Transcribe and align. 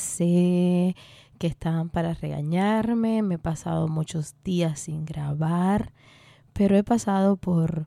Sé 0.00 0.96
que 1.38 1.46
estaban 1.46 1.88
para 1.88 2.14
regañarme. 2.14 3.22
Me 3.22 3.36
he 3.36 3.38
pasado 3.38 3.88
muchos 3.88 4.34
días 4.44 4.80
sin 4.80 5.04
grabar, 5.04 5.92
pero 6.52 6.76
he 6.76 6.82
pasado 6.82 7.36
por 7.36 7.86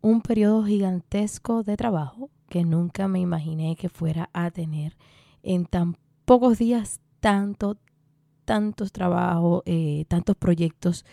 un 0.00 0.20
periodo 0.20 0.64
gigantesco 0.64 1.62
de 1.62 1.76
trabajo 1.76 2.30
que 2.48 2.64
nunca 2.64 3.08
me 3.08 3.20
imaginé 3.20 3.76
que 3.76 3.88
fuera 3.88 4.30
a 4.32 4.50
tener 4.50 4.96
en 5.42 5.66
tan 5.66 5.96
pocos 6.24 6.58
días 6.58 7.00
tanto, 7.20 7.78
tantos 8.44 8.92
trabajos, 8.92 9.62
eh, 9.66 10.04
tantos 10.08 10.36
proyectos 10.36 11.04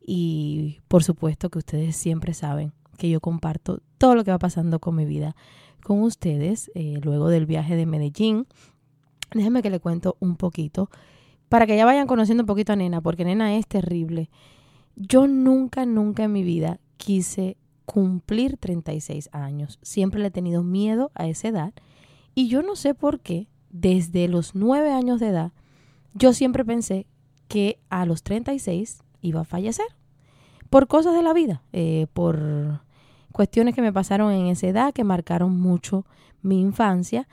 y 0.00 0.80
por 0.88 1.04
supuesto 1.04 1.50
que 1.50 1.58
ustedes 1.58 1.96
siempre 1.96 2.34
saben 2.34 2.72
que 2.96 3.10
yo 3.10 3.20
comparto 3.20 3.80
todo 3.98 4.14
lo 4.14 4.24
que 4.24 4.30
va 4.30 4.38
pasando 4.38 4.78
con 4.78 4.94
mi 4.96 5.04
vida 5.04 5.36
con 5.82 6.02
ustedes 6.02 6.70
eh, 6.74 7.00
luego 7.02 7.28
del 7.28 7.46
viaje 7.46 7.76
de 7.76 7.86
Medellín. 7.86 8.46
Déjenme 9.32 9.62
que 9.62 9.70
le 9.70 9.80
cuento 9.80 10.16
un 10.20 10.36
poquito 10.36 10.90
para 11.48 11.66
que 11.66 11.76
ya 11.76 11.84
vayan 11.84 12.06
conociendo 12.06 12.44
un 12.44 12.46
poquito 12.46 12.72
a 12.72 12.76
Nena, 12.76 13.00
porque 13.00 13.24
Nena 13.24 13.56
es 13.56 13.66
terrible. 13.66 14.30
Yo 14.94 15.26
nunca, 15.26 15.84
nunca 15.84 16.24
en 16.24 16.32
mi 16.32 16.44
vida 16.44 16.78
quise 16.96 17.56
cumplir 17.86 18.56
36 18.56 19.30
años. 19.32 19.80
Siempre 19.82 20.20
le 20.20 20.28
he 20.28 20.30
tenido 20.30 20.62
miedo 20.62 21.10
a 21.14 21.26
esa 21.26 21.48
edad. 21.48 21.74
Y 22.36 22.46
yo 22.48 22.62
no 22.62 22.76
sé 22.76 22.94
por 22.94 23.18
qué, 23.18 23.48
desde 23.70 24.28
los 24.28 24.54
9 24.54 24.92
años 24.92 25.18
de 25.18 25.28
edad, 25.28 25.52
yo 26.14 26.32
siempre 26.32 26.64
pensé 26.64 27.06
que 27.48 27.80
a 27.88 28.06
los 28.06 28.22
36 28.22 29.02
iba 29.22 29.40
a 29.40 29.44
fallecer. 29.44 29.86
Por 30.70 30.86
cosas 30.86 31.14
de 31.14 31.22
la 31.24 31.32
vida, 31.32 31.62
eh, 31.72 32.06
por 32.12 32.80
cuestiones 33.32 33.74
que 33.74 33.82
me 33.82 33.92
pasaron 33.92 34.32
en 34.32 34.46
esa 34.46 34.68
edad 34.68 34.92
que 34.92 35.02
marcaron 35.02 35.58
mucho 35.58 36.06
mi 36.42 36.60
infancia. 36.60 37.26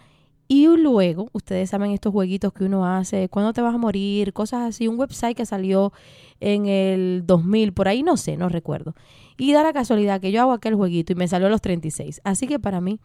Y 0.48 0.68
luego, 0.68 1.30
ustedes 1.34 1.70
saben 1.70 1.92
estos 1.92 2.14
jueguitos 2.14 2.54
que 2.54 2.64
uno 2.64 2.86
hace, 2.86 3.28
cuándo 3.28 3.52
te 3.52 3.62
vas 3.62 3.76
a 3.76 3.78
morir, 3.78 4.32
cosas 4.32 4.70
así, 4.70 4.88
un 4.88 4.98
website 4.98 5.36
que 5.36 5.46
salió 5.46 5.92
en 6.40 6.68
el 6.68 7.24
2000, 7.26 7.74
por 7.74 7.90
ahí 7.90 8.02
no 8.02 8.16
sé, 8.16 8.38
no 8.38 8.48
recuerdo. 8.48 8.96
Y 9.38 9.52
da 9.52 9.62
la 9.62 9.74
casualidad 9.74 10.22
que 10.22 10.32
yo 10.32 10.42
hago 10.42 10.54
aquel 10.54 10.76
jueguito 10.76 11.12
y 11.12 11.16
me 11.16 11.28
salió 11.28 11.48
a 11.48 11.50
los 11.50 11.62
36. 11.62 12.22
Así 12.24 12.48
que 12.48 12.60
para 12.60 12.80
mí, 12.80 13.00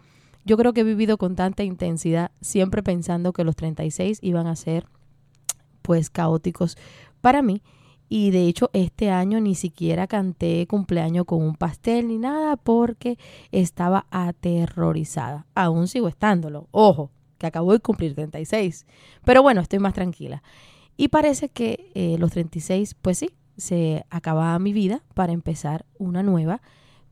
yo 0.45 0.57
creo 0.57 0.73
que 0.73 0.81
he 0.81 0.85
vivido 0.85 1.19
con 1.19 1.35
tanta 1.35 1.65
intensidad, 1.65 2.31
siempre 2.41 2.83
pensando 2.83 3.33
que 3.33 3.45
los 3.45 3.57
36 3.57 4.19
iban 4.23 4.47
a 4.47 4.57
ser 4.57 4.87
pues 5.83 6.11
caóticos 6.11 6.77
para 7.21 7.43
mí. 7.43 7.63
Y 8.09 8.31
de 8.31 8.47
hecho 8.47 8.69
este 8.75 9.11
año 9.11 9.41
ni 9.41 9.55
siquiera 9.55 10.07
canté 10.07 10.67
cumpleaños 10.67 11.25
con 11.25 11.43
un 11.43 11.55
pastel 11.55 12.09
ni 12.09 12.19
nada 12.19 12.57
porque 12.57 13.19
estaba 13.53 14.07
aterrorizada. 14.11 15.47
Aún 15.55 15.89
sigo 15.89 16.09
estándolo. 16.09 16.69
Ojo, 16.73 17.11
acabo 17.47 17.73
de 17.73 17.81
cumplir 17.81 18.15
36. 18.15 18.87
Pero 19.25 19.43
bueno, 19.43 19.61
estoy 19.61 19.79
más 19.79 19.95
tranquila. 19.95 20.43
Y 20.97 21.09
parece 21.09 21.49
que 21.49 21.91
eh, 21.95 22.17
los 22.19 22.33
36, 22.33 22.95
pues 23.01 23.19
sí, 23.19 23.31
se 23.57 24.05
acababa 24.11 24.59
mi 24.59 24.73
vida 24.73 25.03
para 25.15 25.33
empezar 25.33 25.85
una 25.99 26.23
nueva 26.23 26.61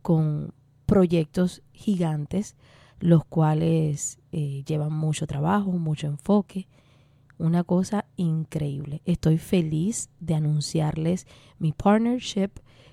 con 0.03 0.53
proyectos 0.87 1.63
gigantes, 1.73 2.57
los 2.99 3.25
cuales 3.25 4.19
eh, 4.33 4.63
llevan 4.67 4.93
mucho 4.93 5.27
trabajo, 5.27 5.71
mucho 5.73 6.07
enfoque 6.07 6.69
una 7.41 7.65
cosa 7.65 8.05
increíble. 8.17 9.01
Estoy 9.07 9.39
feliz 9.39 10.11
de 10.21 10.35
anunciarles 10.35 11.27
mi 11.59 11.73
partnership 11.73 12.51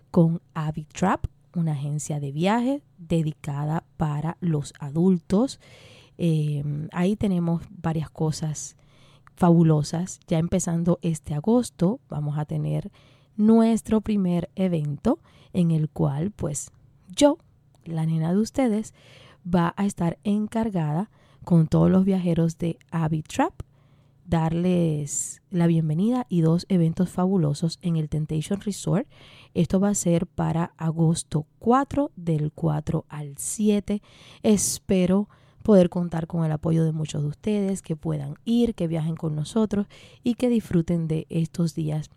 con 0.09 0.41
Avitrap, 0.53 1.25
una 1.53 1.73
agencia 1.73 2.19
de 2.19 2.31
viaje 2.31 2.81
dedicada 2.97 3.83
para 3.97 4.37
los 4.39 4.73
adultos. 4.79 5.59
Em, 6.17 6.87
ahí 6.91 7.15
tenemos 7.15 7.63
varias 7.69 8.09
cosas 8.09 8.75
fabulosas. 9.35 10.19
Ya 10.27 10.39
empezando 10.39 10.99
este 11.01 11.33
agosto 11.33 11.99
vamos 12.09 12.37
a 12.37 12.45
tener 12.45 12.91
nuestro 13.35 14.01
primer 14.01 14.49
evento 14.55 15.19
en 15.53 15.71
el 15.71 15.89
cual 15.89 16.31
pues 16.31 16.71
yo, 17.09 17.37
la 17.85 18.05
nena 18.05 18.33
de 18.33 18.39
ustedes, 18.39 18.93
va 19.45 19.73
a 19.77 19.85
estar 19.85 20.17
encargada 20.23 21.09
con 21.43 21.67
todos 21.67 21.89
los 21.89 22.03
viajeros 22.03 22.57
de 22.57 22.77
Avitrap 22.91 23.53
darles 24.27 25.41
la 25.49 25.67
bienvenida 25.67 26.25
y 26.27 26.41
dos 26.41 26.65
eventos 26.67 27.09
fabulosos 27.09 27.79
en 27.81 27.95
el 27.95 28.09
Temptation 28.09 28.59
Resort. 28.59 29.07
Esto 29.53 29.79
va 29.79 29.89
a 29.89 29.95
ser 29.95 30.27
para 30.27 30.73
agosto 30.77 31.47
4, 31.59 32.11
del 32.17 32.51
4 32.51 33.05
al 33.07 33.35
7. 33.37 34.01
Espero 34.43 35.29
poder 35.67 35.89
contar 35.89 36.27
con 36.27 36.45
el 36.45 36.51
apoyo 36.53 36.85
de 36.85 36.93
muchos 36.93 37.23
de 37.23 37.27
ustedes, 37.27 37.81
que 37.81 37.97
puedan 37.97 38.35
ir, 38.45 38.73
que 38.73 38.87
viajen 38.87 39.17
con 39.17 39.35
nosotros 39.35 39.85
y 40.23 40.35
que 40.35 40.47
disfruten 40.47 41.09
de 41.09 41.27
estos 41.29 41.75
días 41.75 42.09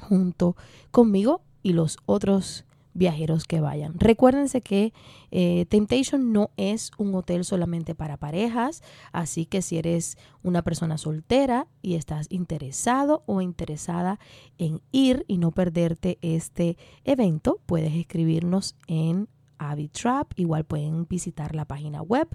junto 0.00 0.56
conmigo 0.90 1.42
y 1.62 1.74
los 1.74 1.98
otros 2.06 2.64
viajeros 2.92 3.44
que 3.44 3.60
vayan. 3.60 3.94
Recuérdense 4.00 4.62
que 4.62 4.92
eh, 5.30 5.64
Temptation 5.68 6.32
no 6.32 6.50
es 6.56 6.90
un 6.98 7.14
hotel 7.14 7.44
solamente 7.44 7.94
para 7.94 8.16
parejas, 8.16 8.82
así 9.12 9.46
que 9.46 9.62
si 9.62 9.78
eres 9.78 10.18
una 10.42 10.62
persona 10.62 10.98
soltera 10.98 11.68
y 11.82 11.94
estás 11.94 12.26
interesado 12.30 13.22
o 13.26 13.40
interesada 13.42 14.18
en 14.58 14.80
ir 14.90 15.24
y 15.28 15.38
no 15.38 15.52
perderte 15.52 16.18
este 16.20 16.76
evento, 17.04 17.60
puedes 17.64 17.94
escribirnos 17.94 18.74
en 18.88 19.28
Avitrap. 19.70 20.32
Igual 20.36 20.64
pueden 20.64 21.06
visitar 21.08 21.54
la 21.54 21.64
página 21.64 22.02
web 22.02 22.28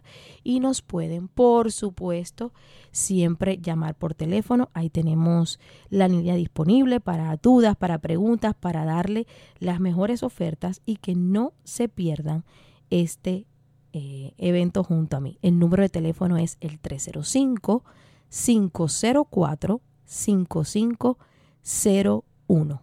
y 0.43 0.59
nos 0.59 0.81
pueden, 0.81 1.27
por 1.27 1.71
supuesto, 1.71 2.53
siempre 2.91 3.57
llamar 3.57 3.95
por 3.95 4.13
teléfono. 4.13 4.69
Ahí 4.73 4.89
tenemos 4.89 5.59
la 5.89 6.07
línea 6.07 6.35
disponible 6.35 6.99
para 6.99 7.35
dudas, 7.37 7.75
para 7.75 7.99
preguntas, 7.99 8.55
para 8.55 8.85
darle 8.85 9.27
las 9.59 9.79
mejores 9.79 10.23
ofertas 10.23 10.81
y 10.85 10.97
que 10.97 11.15
no 11.15 11.53
se 11.63 11.89
pierdan 11.89 12.45
este 12.89 13.45
eh, 13.93 14.33
evento 14.37 14.83
junto 14.83 15.17
a 15.17 15.19
mí. 15.19 15.37
El 15.41 15.59
número 15.59 15.83
de 15.83 15.89
teléfono 15.89 16.37
es 16.37 16.57
el 16.61 16.79
305 16.79 17.83
504 18.29 19.81
5501. 20.05 22.81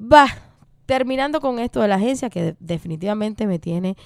Va 0.00 0.51
terminando 0.86 1.40
con 1.40 1.58
esto 1.58 1.80
de 1.80 1.88
la 1.88 1.96
agencia, 1.96 2.30
que 2.30 2.56
definitivamente 2.60 3.46
me 3.46 3.58
tiene 3.58 3.96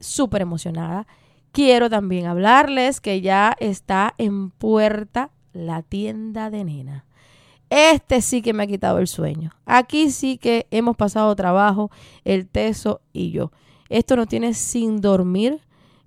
súper 0.00 0.42
emocionada, 0.42 1.06
quiero 1.52 1.88
también 1.88 2.26
hablarles 2.26 3.00
que 3.00 3.20
ya 3.20 3.56
está 3.60 4.14
en 4.18 4.50
puerta 4.50 5.30
la 5.52 5.82
tienda 5.82 6.50
de 6.50 6.64
nena. 6.64 7.04
Este 7.70 8.20
sí 8.20 8.42
que 8.42 8.52
me 8.52 8.64
ha 8.64 8.66
quitado 8.66 8.98
el 8.98 9.06
sueño. 9.06 9.50
Aquí 9.64 10.10
sí 10.10 10.36
que 10.38 10.66
hemos 10.70 10.96
pasado 10.96 11.34
trabajo, 11.34 11.90
el 12.24 12.46
teso 12.46 13.00
y 13.12 13.30
yo. 13.30 13.50
Esto 13.88 14.16
nos 14.16 14.28
tiene 14.28 14.54
sin 14.54 15.00
dormir, 15.00 15.60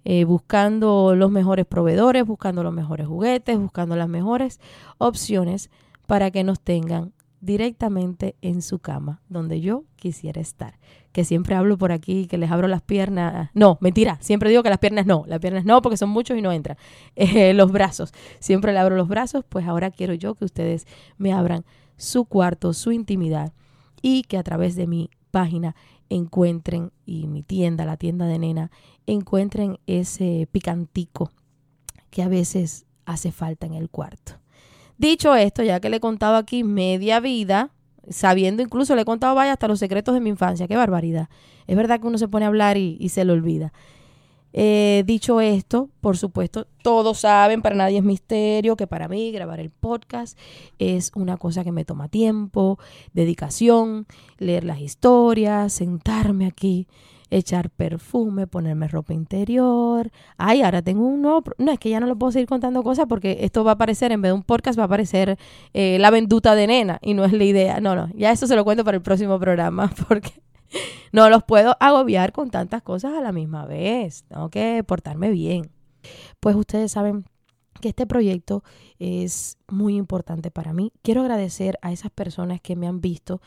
eh, 0.05 0.25
buscando 0.25 1.15
los 1.15 1.31
mejores 1.31 1.65
proveedores, 1.65 2.25
buscando 2.25 2.63
los 2.63 2.73
mejores 2.73 3.07
juguetes, 3.07 3.57
buscando 3.57 3.95
las 3.95 4.07
mejores 4.07 4.59
opciones 4.97 5.69
para 6.05 6.31
que 6.31 6.43
nos 6.43 6.59
tengan 6.59 7.13
directamente 7.47 8.35
en 8.41 8.61
su 8.61 8.79
cama, 8.79 9.21
donde 9.29 9.61
yo 9.61 9.85
quisiera 9.95 10.41
estar. 10.41 10.77
Que 11.13 11.23
siempre 11.23 11.55
hablo 11.55 11.77
por 11.77 11.93
aquí, 11.93 12.27
que 12.27 12.37
les 12.37 12.51
abro 12.51 12.67
las 12.67 12.81
piernas. 12.81 13.49
No, 13.53 13.77
mentira, 13.79 14.17
siempre 14.19 14.49
digo 14.49 14.63
que 14.63 14.69
las 14.69 14.79
piernas 14.79 15.05
no, 15.05 15.23
las 15.27 15.39
piernas 15.39 15.63
no, 15.63 15.81
porque 15.81 15.95
son 15.95 16.09
muchos 16.09 16.37
y 16.37 16.41
no 16.41 16.51
entran. 16.51 16.77
Eh, 17.15 17.53
los 17.53 17.71
brazos, 17.71 18.13
siempre 18.39 18.73
le 18.73 18.79
abro 18.79 18.95
los 18.95 19.07
brazos, 19.07 19.43
pues 19.47 19.65
ahora 19.65 19.89
quiero 19.89 20.13
yo 20.13 20.35
que 20.35 20.45
ustedes 20.45 20.85
me 21.17 21.33
abran 21.33 21.65
su 21.95 22.25
cuarto, 22.25 22.73
su 22.73 22.91
intimidad 22.91 23.53
y 24.01 24.23
que 24.23 24.37
a 24.37 24.43
través 24.43 24.75
de 24.75 24.85
mi 24.85 25.09
página 25.31 25.75
encuentren 26.09 26.91
y 27.05 27.27
mi 27.27 27.43
tienda, 27.43 27.85
la 27.85 27.97
tienda 27.97 28.25
de 28.27 28.39
nena, 28.39 28.71
encuentren 29.07 29.79
ese 29.87 30.47
picantico 30.51 31.31
que 32.09 32.23
a 32.23 32.27
veces 32.27 32.85
hace 33.05 33.31
falta 33.31 33.65
en 33.65 33.73
el 33.73 33.89
cuarto. 33.89 34.33
Dicho 34.97 35.35
esto, 35.35 35.63
ya 35.63 35.79
que 35.79 35.89
le 35.89 35.97
he 35.97 35.99
contado 35.99 36.35
aquí 36.37 36.63
media 36.63 37.19
vida, 37.19 37.71
sabiendo 38.09 38.63
incluso, 38.63 38.95
le 38.95 39.03
he 39.03 39.05
contado, 39.05 39.35
vaya, 39.35 39.53
hasta 39.53 39.67
los 39.67 39.79
secretos 39.79 40.13
de 40.13 40.21
mi 40.21 40.29
infancia, 40.29 40.67
qué 40.67 40.75
barbaridad. 40.75 41.29
Es 41.67 41.75
verdad 41.75 41.99
que 41.99 42.07
uno 42.07 42.17
se 42.17 42.27
pone 42.27 42.45
a 42.45 42.47
hablar 42.47 42.77
y, 42.77 43.09
se 43.09 43.25
le 43.25 43.33
olvida. 43.33 43.73
Eh, 44.53 45.03
dicho 45.05 45.39
esto, 45.39 45.89
por 46.01 46.17
supuesto, 46.17 46.65
todos 46.81 47.19
saben, 47.19 47.61
para 47.61 47.75
nadie 47.75 47.99
es 47.99 48.03
misterio, 48.03 48.75
que 48.75 48.87
para 48.87 49.07
mí 49.07 49.31
grabar 49.31 49.59
el 49.59 49.69
podcast 49.69 50.39
es 50.79 51.11
una 51.13 51.37
cosa 51.37 51.63
que 51.63 51.71
me 51.71 51.85
toma 51.85 52.07
tiempo, 52.07 52.79
dedicación, 53.13 54.07
leer 54.39 54.63
las 54.63 54.79
historias, 54.79 55.73
sentarme 55.73 56.47
aquí, 56.47 56.87
echar 57.29 57.69
perfume, 57.69 58.47
ponerme 58.47 58.87
ropa 58.87 59.13
interior. 59.13 60.11
Ay, 60.37 60.61
ahora 60.61 60.81
tengo 60.81 61.05
un 61.05 61.21
nuevo... 61.21 61.43
No, 61.57 61.71
es 61.71 61.79
que 61.79 61.89
ya 61.89 61.99
no 61.99 62.07
lo 62.07 62.15
puedo 62.15 62.31
seguir 62.31 62.47
contando 62.47 62.83
cosas 62.83 63.05
porque 63.07 63.39
esto 63.41 63.63
va 63.63 63.71
a 63.71 63.73
aparecer, 63.75 64.11
en 64.11 64.21
vez 64.21 64.29
de 64.29 64.33
un 64.33 64.43
podcast, 64.43 64.77
va 64.77 64.83
a 64.83 64.85
aparecer 64.85 65.37
eh, 65.73 65.97
la 65.99 66.09
venduta 66.09 66.55
de 66.55 66.67
nena 66.67 66.99
y 67.01 67.13
no 67.13 67.25
es 67.25 67.33
la 67.33 67.43
idea. 67.43 67.79
No, 67.79 67.95
no, 67.95 68.09
ya 68.15 68.31
eso 68.31 68.47
se 68.47 68.55
lo 68.55 68.63
cuento 68.63 68.83
para 68.83 68.97
el 68.97 69.03
próximo 69.03 69.39
programa 69.39 69.91
porque 70.07 70.31
no 71.11 71.29
los 71.29 71.43
puedo 71.43 71.75
agobiar 71.79 72.31
con 72.31 72.49
tantas 72.49 72.81
cosas 72.81 73.13
a 73.13 73.21
la 73.21 73.31
misma 73.31 73.65
vez. 73.65 74.23
Tengo 74.27 74.49
que 74.49 74.83
portarme 74.85 75.29
bien. 75.29 75.71
Pues 76.39 76.55
ustedes 76.55 76.91
saben 76.91 77.25
que 77.81 77.89
este 77.89 78.07
proyecto 78.07 78.63
es 78.99 79.57
muy 79.67 79.95
importante 79.95 80.51
para 80.51 80.73
mí. 80.73 80.91
Quiero 81.01 81.21
agradecer 81.21 81.77
a 81.81 81.91
esas 81.91 82.11
personas 82.11 82.61
que 82.61 82.75
me 82.75 82.87
han 82.87 83.01
visto 83.01 83.41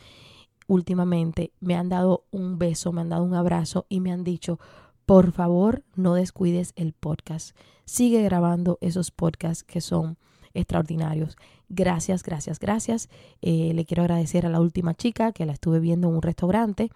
últimamente, 0.71 1.51
me 1.59 1.75
han 1.75 1.89
dado 1.89 2.23
un 2.31 2.57
beso, 2.57 2.93
me 2.93 3.01
han 3.01 3.09
dado 3.09 3.23
un 3.23 3.33
abrazo 3.33 3.85
y 3.89 3.99
me 3.99 4.13
han 4.13 4.23
dicho, 4.23 4.57
por 5.05 5.33
favor, 5.33 5.83
no 5.95 6.13
descuides 6.13 6.71
el 6.77 6.93
podcast. 6.93 7.57
Sigue 7.83 8.23
grabando 8.23 8.77
esos 8.79 9.11
podcasts 9.11 9.65
que 9.65 9.81
son 9.81 10.17
extraordinarios. 10.53 11.35
Gracias, 11.67 12.23
gracias, 12.23 12.57
gracias. 12.57 13.09
Eh, 13.41 13.73
le 13.73 13.83
quiero 13.83 14.03
agradecer 14.03 14.45
a 14.45 14.49
la 14.49 14.61
última 14.61 14.93
chica 14.93 15.33
que 15.33 15.45
la 15.45 15.51
estuve 15.51 15.81
viendo 15.81 16.07
en 16.07 16.15
un 16.15 16.21
restaurante 16.21 16.89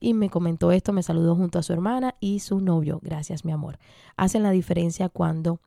y 0.00 0.12
me 0.14 0.28
comentó 0.28 0.72
esto, 0.72 0.92
me 0.92 1.04
saludó 1.04 1.36
junto 1.36 1.60
a 1.60 1.62
su 1.62 1.72
hermana 1.72 2.16
y 2.18 2.40
su 2.40 2.60
novio. 2.60 2.98
Gracias, 3.00 3.44
mi 3.44 3.52
amor. 3.52 3.78
Hacen 4.16 4.42
la 4.42 4.50
diferencia 4.50 5.08
cuando 5.08 5.60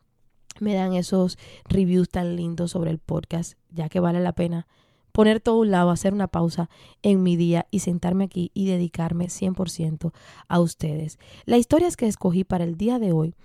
me 0.59 0.74
dan 0.74 0.95
esos 0.95 1.38
reviews 1.69 2.09
tan 2.09 2.36
lindos 2.36 2.71
sobre 2.71 2.92
el 2.92 3.00
podcast, 3.00 3.54
ya 3.69 3.88
que 3.88 4.01
vale 4.01 4.19
la 4.19 4.33
pena 4.33 4.68
poner 5.13 5.39
todo 5.39 5.56
a 5.56 5.60
un 5.60 5.71
lado, 5.71 5.92
hacer 5.92 6.13
una 6.13 6.27
pausa 6.27 6.69
en 7.04 7.24
mi 7.24 7.38
día 7.38 7.68
y 7.71 7.80
sentarme 7.80 8.25
aquí 8.25 8.51
y 8.54 8.65
dedicarme 8.65 9.27
100% 9.27 10.12
a 10.48 10.60
ustedes. 10.60 11.19
Las 11.45 11.60
historias 11.60 11.95
que 11.95 12.07
escogí 12.07 12.44
para 12.44 12.65
el 12.65 12.75
día 12.75 13.00
de 13.00 13.13
hoy 13.13 13.36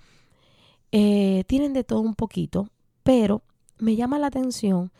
eh, 0.91 1.45
tienen 1.47 1.71
de 1.73 1.85
todo 1.85 2.01
un 2.01 2.15
poquito, 2.15 2.67
pero 3.03 3.43
me 3.77 3.95
llama 3.95 4.19
la 4.19 4.27
atención 4.27 4.91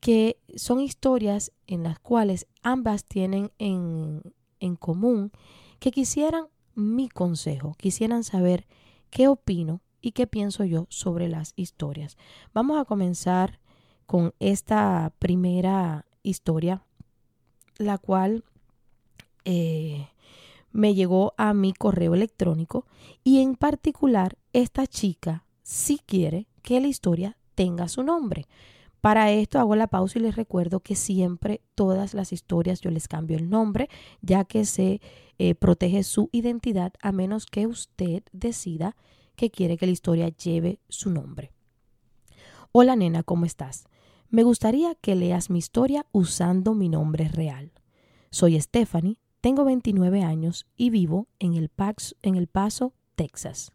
que 0.00 0.38
son 0.54 0.80
historias 0.80 1.52
en 1.66 1.82
las 1.82 1.98
cuales 1.98 2.46
ambas 2.62 3.04
tienen 3.04 3.50
en, 3.58 4.22
en 4.60 4.76
común 4.76 5.32
que 5.80 5.90
quisieran 5.90 6.46
mi 6.76 7.08
consejo, 7.08 7.74
quisieran 7.76 8.22
saber 8.22 8.68
qué 9.10 9.26
opino 9.26 9.80
y 10.00 10.12
qué 10.12 10.28
pienso 10.28 10.64
yo 10.64 10.86
sobre 10.90 11.28
las 11.28 11.54
historias. 11.56 12.16
Vamos 12.54 12.80
a 12.80 12.84
comenzar 12.84 13.58
con 14.08 14.32
esta 14.40 15.12
primera 15.18 16.06
historia, 16.22 16.82
la 17.76 17.98
cual 17.98 18.42
eh, 19.44 20.08
me 20.72 20.94
llegó 20.94 21.34
a 21.36 21.52
mi 21.52 21.74
correo 21.74 22.14
electrónico 22.14 22.86
y 23.22 23.42
en 23.42 23.54
particular 23.54 24.38
esta 24.54 24.86
chica 24.86 25.44
sí 25.62 26.00
quiere 26.06 26.46
que 26.62 26.80
la 26.80 26.86
historia 26.86 27.36
tenga 27.54 27.86
su 27.88 28.02
nombre. 28.02 28.46
Para 29.02 29.30
esto 29.30 29.58
hago 29.58 29.76
la 29.76 29.88
pausa 29.88 30.18
y 30.18 30.22
les 30.22 30.36
recuerdo 30.36 30.80
que 30.80 30.96
siempre 30.96 31.60
todas 31.74 32.14
las 32.14 32.32
historias 32.32 32.80
yo 32.80 32.90
les 32.90 33.08
cambio 33.08 33.36
el 33.36 33.50
nombre, 33.50 33.90
ya 34.22 34.44
que 34.44 34.64
se 34.64 35.02
eh, 35.38 35.54
protege 35.54 36.02
su 36.02 36.30
identidad 36.32 36.94
a 37.02 37.12
menos 37.12 37.44
que 37.44 37.66
usted 37.66 38.22
decida 38.32 38.96
que 39.36 39.50
quiere 39.50 39.76
que 39.76 39.84
la 39.84 39.92
historia 39.92 40.30
lleve 40.30 40.80
su 40.88 41.10
nombre. 41.10 41.52
Hola 42.72 42.96
nena, 42.96 43.22
¿cómo 43.22 43.44
estás? 43.44 43.84
Me 44.30 44.42
gustaría 44.42 44.94
que 44.94 45.14
leas 45.14 45.48
mi 45.48 45.58
historia 45.58 46.04
usando 46.12 46.74
mi 46.74 46.90
nombre 46.90 47.28
real. 47.28 47.72
Soy 48.30 48.60
Stephanie, 48.60 49.18
tengo 49.40 49.64
29 49.64 50.22
años 50.22 50.66
y 50.76 50.90
vivo 50.90 51.28
en 51.38 51.54
el, 51.54 51.70
en 52.20 52.34
el 52.34 52.46
Paso, 52.46 52.92
Texas. 53.14 53.72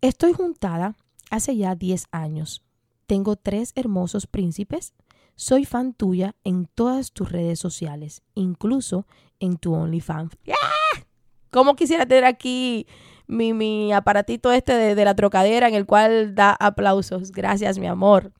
Estoy 0.00 0.32
juntada 0.32 0.96
hace 1.30 1.54
ya 1.58 1.74
10 1.74 2.06
años. 2.10 2.64
Tengo 3.06 3.36
tres 3.36 3.72
hermosos 3.74 4.26
príncipes. 4.26 4.94
Soy 5.36 5.66
fan 5.66 5.92
tuya 5.92 6.34
en 6.42 6.66
todas 6.74 7.12
tus 7.12 7.30
redes 7.30 7.58
sociales, 7.58 8.22
incluso 8.34 9.06
en 9.40 9.58
tu 9.58 9.74
OnlyFans. 9.74 10.38
¡Ah! 10.50 11.02
¿Cómo 11.50 11.76
quisiera 11.76 12.06
tener 12.06 12.24
aquí 12.24 12.86
mi, 13.26 13.52
mi 13.52 13.92
aparatito 13.92 14.52
este 14.52 14.72
de, 14.72 14.94
de 14.94 15.04
la 15.04 15.14
trocadera 15.14 15.68
en 15.68 15.74
el 15.74 15.84
cual 15.84 16.34
da 16.34 16.52
aplausos? 16.52 17.30
Gracias, 17.30 17.78
mi 17.78 17.86
amor. 17.86 18.32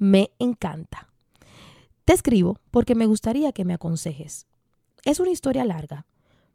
Me 0.00 0.32
encanta. 0.38 1.10
Te 2.06 2.14
escribo 2.14 2.58
porque 2.70 2.94
me 2.94 3.04
gustaría 3.04 3.52
que 3.52 3.66
me 3.66 3.74
aconsejes. 3.74 4.46
Es 5.04 5.20
una 5.20 5.28
historia 5.28 5.66
larga, 5.66 6.06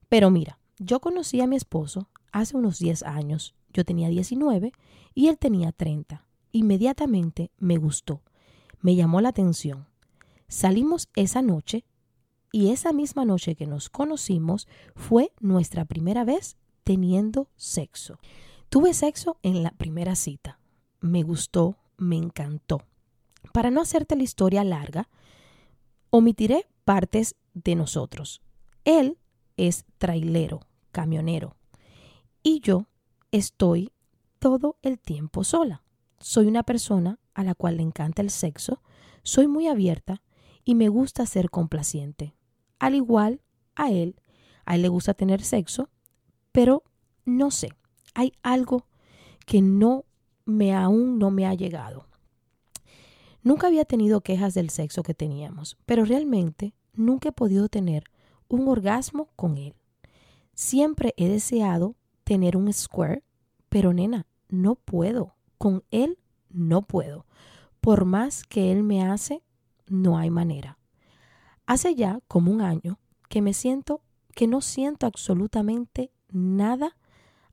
pero 0.10 0.32
mira, 0.32 0.58
yo 0.80 1.00
conocí 1.00 1.42
a 1.42 1.46
mi 1.46 1.56
esposo 1.56 2.10
hace 2.32 2.58
unos 2.58 2.80
10 2.80 3.04
años. 3.04 3.54
Yo 3.72 3.86
tenía 3.86 4.10
19 4.10 4.72
y 5.14 5.28
él 5.28 5.38
tenía 5.38 5.72
30. 5.72 6.26
Inmediatamente 6.54 7.52
me 7.60 7.78
gustó, 7.78 8.24
me 8.82 8.96
llamó 8.96 9.22
la 9.22 9.30
atención. 9.30 9.86
Salimos 10.48 11.10
esa 11.16 11.44
noche 11.44 11.86
y 12.52 12.72
esa 12.72 12.94
misma 12.94 13.26
noche 13.26 13.54
que 13.54 13.68
nos 13.68 13.92
conocimos 13.92 14.68
fue 14.96 15.32
nuestra 15.40 15.86
primera 15.86 16.24
vez 16.24 16.58
teniendo 16.84 17.48
sexo. 17.58 18.18
Tuve 18.70 18.96
sexo 18.96 19.38
en 19.44 19.62
la 19.62 19.70
primera 19.70 20.16
cita. 20.16 20.58
Me 21.00 21.22
gustó, 21.22 21.78
me 21.98 22.16
encantó. 22.16 22.82
Para 23.54 23.72
no 23.72 23.82
hacerte 23.82 24.16
la 24.16 24.24
historia 24.24 24.64
larga, 24.64 25.10
omitiré 26.10 26.68
partes 26.84 27.36
de 27.54 27.76
nosotros. 27.76 28.42
Él 28.84 29.18
es 29.58 29.86
trailero, 29.98 30.62
camionero, 30.92 31.56
y 32.44 32.60
yo 32.60 32.88
estoy 33.32 33.92
todo 34.40 34.78
el 34.82 35.00
tiempo 35.00 35.44
sola. 35.44 35.84
Soy 36.20 36.48
una 36.48 36.64
persona 36.64 37.20
a 37.34 37.44
la 37.44 37.56
cual 37.56 37.78
le 37.78 37.84
encanta 37.84 38.22
el 38.22 38.30
sexo, 38.30 38.82
soy 39.24 39.48
muy 39.48 39.68
abierta 39.68 40.22
y 40.64 40.76
me 40.76 40.90
gusta 40.90 41.26
ser 41.26 41.50
complaciente. 41.50 42.36
Al 42.80 42.96
igual 42.96 43.42
a 43.76 43.92
él, 43.92 44.22
a 44.66 44.76
él 44.76 44.84
le 44.84 44.90
gusta 44.90 45.14
tener 45.14 45.42
sexo, 45.44 45.90
pero 46.52 46.84
no 47.26 47.52
sé, 47.52 47.70
hay 48.14 48.34
algo 48.44 48.88
que 49.46 49.62
no 49.62 50.06
me 50.46 50.74
aún 50.74 51.18
no 51.18 51.32
me 51.32 51.46
ha 51.46 51.54
llegado. 51.54 52.08
Nunca 53.46 53.68
había 53.68 53.86
tenido 53.86 54.22
quejas 54.22 54.56
del 54.56 54.72
sexo 54.72 55.04
que 55.04 55.14
teníamos, 55.14 55.78
pero 55.86 56.04
realmente 56.04 56.74
nunca 56.96 57.30
he 57.30 57.32
podido 57.32 57.70
tener 57.70 58.06
un 58.48 58.68
orgasmo 58.68 59.30
con 59.36 59.56
él. 59.58 59.76
Siempre 60.56 61.14
he 61.16 61.30
deseado 61.30 61.96
tener 62.24 62.58
un 62.58 62.74
square, 62.74 63.22
pero 63.70 63.94
nena, 63.94 64.26
no 64.50 64.74
puedo. 64.74 65.36
Con 65.60 65.84
él 65.92 66.18
no 66.50 66.82
puedo. 66.88 67.28
Por 67.82 68.06
más 68.06 68.42
que 68.42 68.72
él 68.72 68.82
me 68.82 69.04
hace, 69.04 69.44
no 69.86 70.18
hay 70.18 70.32
manera. 70.32 70.80
Hace 71.68 71.94
ya 71.94 72.22
como 72.28 72.52
un 72.52 72.62
año 72.62 72.98
que 73.30 73.44
me 73.44 73.54
siento 73.54 74.02
que 74.34 74.48
no 74.48 74.62
siento 74.62 75.06
absolutamente 75.06 76.12
nada 76.32 76.98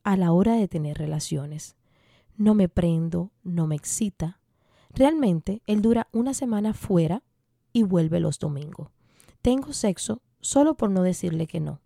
a 0.05 0.17
la 0.17 0.33
hora 0.33 0.55
de 0.55 0.69
tener 0.69 0.97
relaciones. 0.97 1.77
No 2.39 2.55
me 2.55 2.71
prendo, 2.71 3.31
no 3.43 3.67
me 3.67 3.77
excita. 3.77 4.41
Realmente 4.95 5.63
él 5.67 5.83
dura 5.83 6.09
una 6.13 6.35
semana 6.35 6.75
fuera 6.75 7.23
y 7.73 7.83
vuelve 7.83 8.21
los 8.21 8.39
domingos. 8.39 8.89
Tengo 9.41 9.73
sexo 9.73 10.21
solo 10.41 10.75
por 10.77 10.91
no 10.91 11.03
decirle 11.03 11.47
que 11.47 11.61
no. 11.61 11.81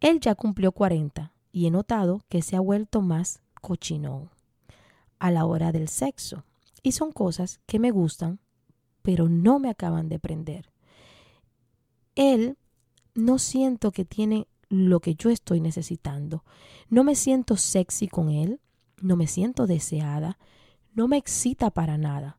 Él 0.00 0.20
ya 0.20 0.34
cumplió 0.34 0.72
40 0.72 1.32
y 1.52 1.66
he 1.66 1.70
notado 1.70 2.22
que 2.28 2.42
se 2.42 2.56
ha 2.56 2.60
vuelto 2.60 3.00
más 3.00 3.40
cochinón 3.60 4.30
a 5.18 5.30
la 5.30 5.44
hora 5.46 5.72
del 5.72 5.88
sexo. 5.88 6.44
Y 6.82 6.92
son 6.92 7.12
cosas 7.12 7.60
que 7.66 7.78
me 7.78 7.90
gustan, 7.90 8.38
pero 9.02 9.28
no 9.28 9.58
me 9.58 9.70
acaban 9.70 10.08
de 10.08 10.18
prender. 10.18 10.70
Él 12.14 12.56
no 13.14 13.38
siento 13.38 13.90
que 13.92 14.04
tiene 14.04 14.46
lo 14.68 15.00
que 15.00 15.14
yo 15.14 15.30
estoy 15.30 15.60
necesitando. 15.60 16.44
No 16.88 17.04
me 17.04 17.14
siento 17.14 17.56
sexy 17.56 18.08
con 18.08 18.30
él, 18.30 18.60
no 19.00 19.16
me 19.16 19.26
siento 19.26 19.66
deseada, 19.66 20.38
no 20.96 21.06
me 21.06 21.18
excita 21.18 21.70
para 21.70 21.98
nada. 21.98 22.38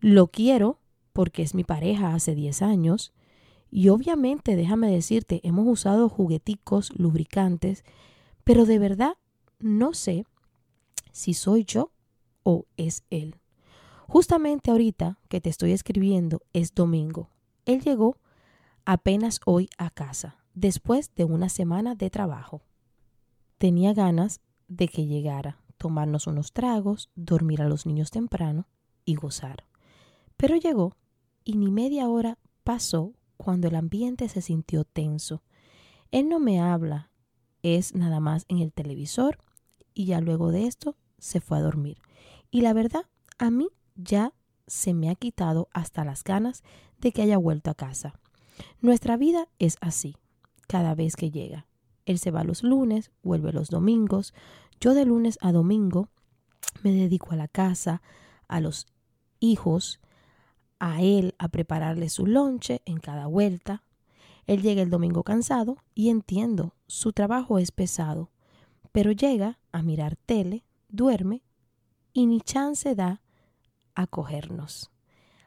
Lo 0.00 0.26
quiero 0.26 0.80
porque 1.14 1.42
es 1.42 1.54
mi 1.54 1.64
pareja 1.64 2.12
hace 2.12 2.34
10 2.34 2.60
años 2.60 3.14
y 3.70 3.88
obviamente 3.88 4.56
déjame 4.56 4.90
decirte, 4.90 5.40
hemos 5.44 5.66
usado 5.66 6.08
jugueticos, 6.08 6.92
lubricantes, 6.98 7.84
pero 8.42 8.66
de 8.66 8.78
verdad 8.78 9.14
no 9.60 9.94
sé 9.94 10.26
si 11.12 11.34
soy 11.34 11.64
yo 11.64 11.92
o 12.42 12.66
es 12.76 13.04
él. 13.10 13.36
Justamente 14.06 14.70
ahorita 14.70 15.18
que 15.28 15.40
te 15.40 15.48
estoy 15.48 15.72
escribiendo 15.72 16.42
es 16.52 16.74
domingo. 16.74 17.30
Él 17.64 17.80
llegó 17.80 18.18
apenas 18.84 19.40
hoy 19.46 19.70
a 19.78 19.88
casa, 19.90 20.36
después 20.52 21.14
de 21.14 21.24
una 21.24 21.48
semana 21.48 21.94
de 21.94 22.10
trabajo. 22.10 22.62
Tenía 23.56 23.94
ganas 23.94 24.40
de 24.68 24.88
que 24.88 25.06
llegara, 25.06 25.63
tomarnos 25.84 26.26
unos 26.26 26.54
tragos, 26.54 27.10
dormir 27.14 27.60
a 27.60 27.68
los 27.68 27.84
niños 27.84 28.10
temprano 28.10 28.66
y 29.04 29.16
gozar. 29.16 29.66
Pero 30.38 30.56
llegó 30.56 30.96
y 31.44 31.58
ni 31.58 31.70
media 31.70 32.08
hora 32.08 32.38
pasó 32.62 33.12
cuando 33.36 33.68
el 33.68 33.74
ambiente 33.74 34.30
se 34.30 34.40
sintió 34.40 34.84
tenso. 34.84 35.42
Él 36.10 36.30
no 36.30 36.40
me 36.40 36.58
habla, 36.58 37.10
es 37.62 37.94
nada 37.94 38.18
más 38.18 38.46
en 38.48 38.60
el 38.60 38.72
televisor 38.72 39.36
y 39.92 40.06
ya 40.06 40.22
luego 40.22 40.52
de 40.52 40.66
esto 40.66 40.96
se 41.18 41.42
fue 41.42 41.58
a 41.58 41.60
dormir. 41.60 41.98
Y 42.50 42.62
la 42.62 42.72
verdad, 42.72 43.04
a 43.36 43.50
mí 43.50 43.68
ya 43.94 44.32
se 44.66 44.94
me 44.94 45.10
ha 45.10 45.16
quitado 45.16 45.68
hasta 45.74 46.02
las 46.02 46.24
ganas 46.24 46.62
de 46.98 47.12
que 47.12 47.20
haya 47.20 47.36
vuelto 47.36 47.70
a 47.70 47.74
casa. 47.74 48.18
Nuestra 48.80 49.18
vida 49.18 49.48
es 49.58 49.76
así, 49.82 50.16
cada 50.66 50.94
vez 50.94 51.14
que 51.14 51.30
llega. 51.30 51.66
Él 52.06 52.18
se 52.18 52.30
va 52.30 52.44
los 52.44 52.62
lunes, 52.62 53.10
vuelve 53.22 53.52
los 53.52 53.68
domingos. 53.68 54.34
Yo 54.84 54.92
de 54.92 55.06
lunes 55.06 55.38
a 55.40 55.50
domingo 55.50 56.10
me 56.82 56.92
dedico 56.92 57.32
a 57.32 57.36
la 57.36 57.48
casa, 57.48 58.02
a 58.48 58.60
los 58.60 58.86
hijos, 59.40 59.98
a 60.78 61.00
él 61.00 61.34
a 61.38 61.48
prepararle 61.48 62.10
su 62.10 62.26
lonche 62.26 62.82
en 62.84 62.98
cada 62.98 63.26
vuelta. 63.26 63.82
Él 64.46 64.60
llega 64.60 64.82
el 64.82 64.90
domingo 64.90 65.22
cansado 65.22 65.78
y 65.94 66.10
entiendo, 66.10 66.74
su 66.86 67.14
trabajo 67.14 67.58
es 67.58 67.72
pesado, 67.72 68.30
pero 68.92 69.10
llega 69.10 69.58
a 69.72 69.80
mirar 69.80 70.16
tele, 70.16 70.66
duerme 70.90 71.42
y 72.12 72.26
ni 72.26 72.42
chance 72.42 72.94
da 72.94 73.22
a 73.94 74.06
cogernos. 74.06 74.90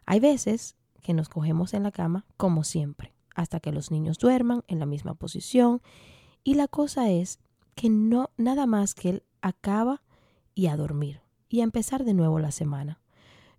Hay 0.08 0.20
veces 0.20 0.77
que 1.03 1.13
nos 1.13 1.29
cogemos 1.29 1.75
en 1.75 1.84
la 1.84 1.91
cama 1.91 2.25
como 2.38 2.63
siempre, 2.63 3.13
hasta 3.36 3.60
que 3.60 3.72
los 3.72 3.91
niños 3.91 4.17
duerman 4.17 4.63
en 4.67 4.79
la 4.79 4.88
misma 4.88 5.13
posición 5.13 5.84
y 6.44 6.56
la 6.56 6.67
cosa 6.67 7.12
es 7.12 7.39
que 7.75 7.91
no 7.91 8.32
nada 8.38 8.65
más 8.65 8.96
que 8.96 9.10
él 9.10 9.24
acaba 9.41 10.03
y 10.56 10.67
a 10.67 10.77
dormir 10.77 11.22
y 11.50 11.62
a 11.62 11.63
empezar 11.63 12.03
de 12.03 12.13
nuevo 12.13 12.39
la 12.39 12.51
semana. 12.51 13.00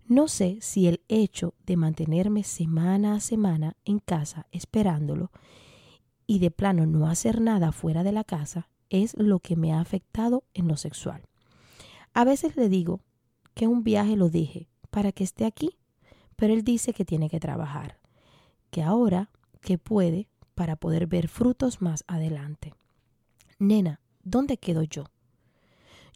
No 0.05 0.27
sé 0.27 0.57
si 0.61 0.87
el 0.87 1.01
hecho 1.07 1.53
de 1.65 1.77
mantenerme 1.77 2.43
semana 2.43 3.15
a 3.15 3.19
semana 3.19 3.77
en 3.85 3.99
casa 3.99 4.47
esperándolo 4.51 5.31
y 6.25 6.39
de 6.39 6.51
plano 6.51 6.85
no 6.85 7.07
hacer 7.07 7.41
nada 7.41 7.71
fuera 7.71 8.03
de 8.03 8.11
la 8.11 8.23
casa 8.23 8.69
es 8.89 9.15
lo 9.17 9.39
que 9.39 9.55
me 9.55 9.71
ha 9.71 9.79
afectado 9.79 10.43
en 10.53 10.67
lo 10.67 10.77
sexual. 10.77 11.23
A 12.13 12.23
veces 12.23 12.55
le 12.55 12.69
digo 12.69 13.01
que 13.53 13.67
un 13.67 13.83
viaje 13.83 14.15
lo 14.15 14.29
dije 14.29 14.67
para 14.89 15.11
que 15.11 15.23
esté 15.23 15.45
aquí, 15.45 15.77
pero 16.35 16.53
él 16.53 16.63
dice 16.63 16.93
que 16.93 17.05
tiene 17.05 17.29
que 17.29 17.39
trabajar, 17.39 17.99
que 18.71 18.81
ahora 18.81 19.29
que 19.61 19.77
puede 19.77 20.27
para 20.55 20.75
poder 20.75 21.07
ver 21.07 21.27
frutos 21.27 21.81
más 21.81 22.03
adelante. 22.07 22.73
Nena, 23.59 23.99
¿dónde 24.23 24.57
quedo 24.57 24.83
yo? 24.83 25.05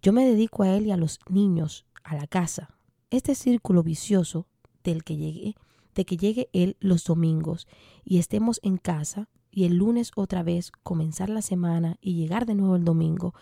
Yo 0.04 0.12
me 0.12 0.26
dedico 0.26 0.64
a 0.64 0.76
él 0.76 0.86
y 0.86 0.92
a 0.92 0.98
los 0.98 1.22
niños, 1.30 1.86
a 2.04 2.16
la 2.16 2.28
casa, 2.28 2.76
este 3.10 3.36
círculo 3.36 3.84
vicioso 3.84 4.48
del 4.84 5.06
que 5.06 5.56
de 5.96 6.06
que 6.06 6.18
llegue 6.18 6.50
él 6.52 6.76
los 6.82 7.06
domingos 7.06 7.70
y 8.04 8.18
estemos 8.18 8.60
en 8.64 8.76
casa 8.76 9.30
y 9.50 9.64
el 9.64 9.78
lunes 9.78 10.12
otra 10.18 10.44
vez 10.44 10.74
comenzar 10.84 11.30
la 11.30 11.42
semana 11.42 12.00
y 12.02 12.16
llegar 12.16 12.46
de 12.46 12.56
nuevo 12.56 12.76
el 12.76 12.84
domingo 12.84 13.34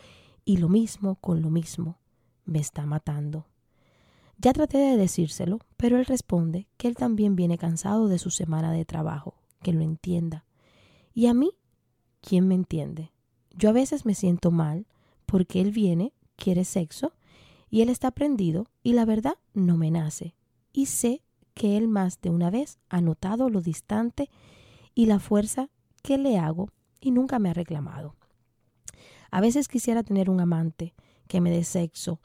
y 0.45 0.57
lo 0.57 0.69
mismo 0.69 1.15
con 1.15 1.41
lo 1.41 1.49
mismo, 1.49 1.97
me 2.45 2.59
está 2.59 2.85
matando. 2.85 3.47
Ya 4.37 4.53
traté 4.53 4.77
de 4.77 4.97
decírselo, 4.97 5.61
pero 5.77 5.97
él 5.97 6.05
responde 6.05 6.67
que 6.77 6.87
él 6.87 6.95
también 6.95 7.35
viene 7.35 7.57
cansado 7.57 8.07
de 8.07 8.19
su 8.19 8.29
semana 8.29 8.71
de 8.71 8.85
trabajo, 8.85 9.33
que 9.63 9.73
lo 9.73 9.81
entienda. 9.81 10.45
¿Y 11.15 11.25
a 11.25 11.33
mí? 11.33 11.53
¿Quién 12.21 12.47
me 12.47 12.53
entiende? 12.53 13.11
Yo 13.49 13.69
a 13.69 13.73
veces 13.73 14.05
me 14.05 14.13
siento 14.13 14.51
mal 14.51 14.85
porque 15.25 15.59
él 15.59 15.71
viene, 15.71 16.13
quiere 16.41 16.65
sexo 16.65 17.13
y 17.69 17.81
él 17.81 17.89
está 17.89 18.09
prendido 18.11 18.67
y 18.81 18.93
la 18.93 19.05
verdad 19.05 19.35
no 19.53 19.77
me 19.77 19.91
nace. 19.91 20.33
Y 20.73 20.87
sé 20.87 21.21
que 21.53 21.77
él 21.77 21.87
más 21.87 22.19
de 22.21 22.31
una 22.31 22.49
vez 22.49 22.79
ha 22.89 22.99
notado 22.99 23.49
lo 23.49 23.61
distante 23.61 24.29
y 24.95 25.05
la 25.05 25.19
fuerza 25.19 25.69
que 26.01 26.17
le 26.17 26.39
hago 26.39 26.69
y 26.99 27.11
nunca 27.11 27.37
me 27.37 27.49
ha 27.49 27.53
reclamado. 27.53 28.15
A 29.29 29.39
veces 29.39 29.67
quisiera 29.67 30.03
tener 30.03 30.29
un 30.29 30.41
amante 30.41 30.95
que 31.27 31.41
me 31.41 31.51
dé 31.51 31.63
sexo 31.63 32.19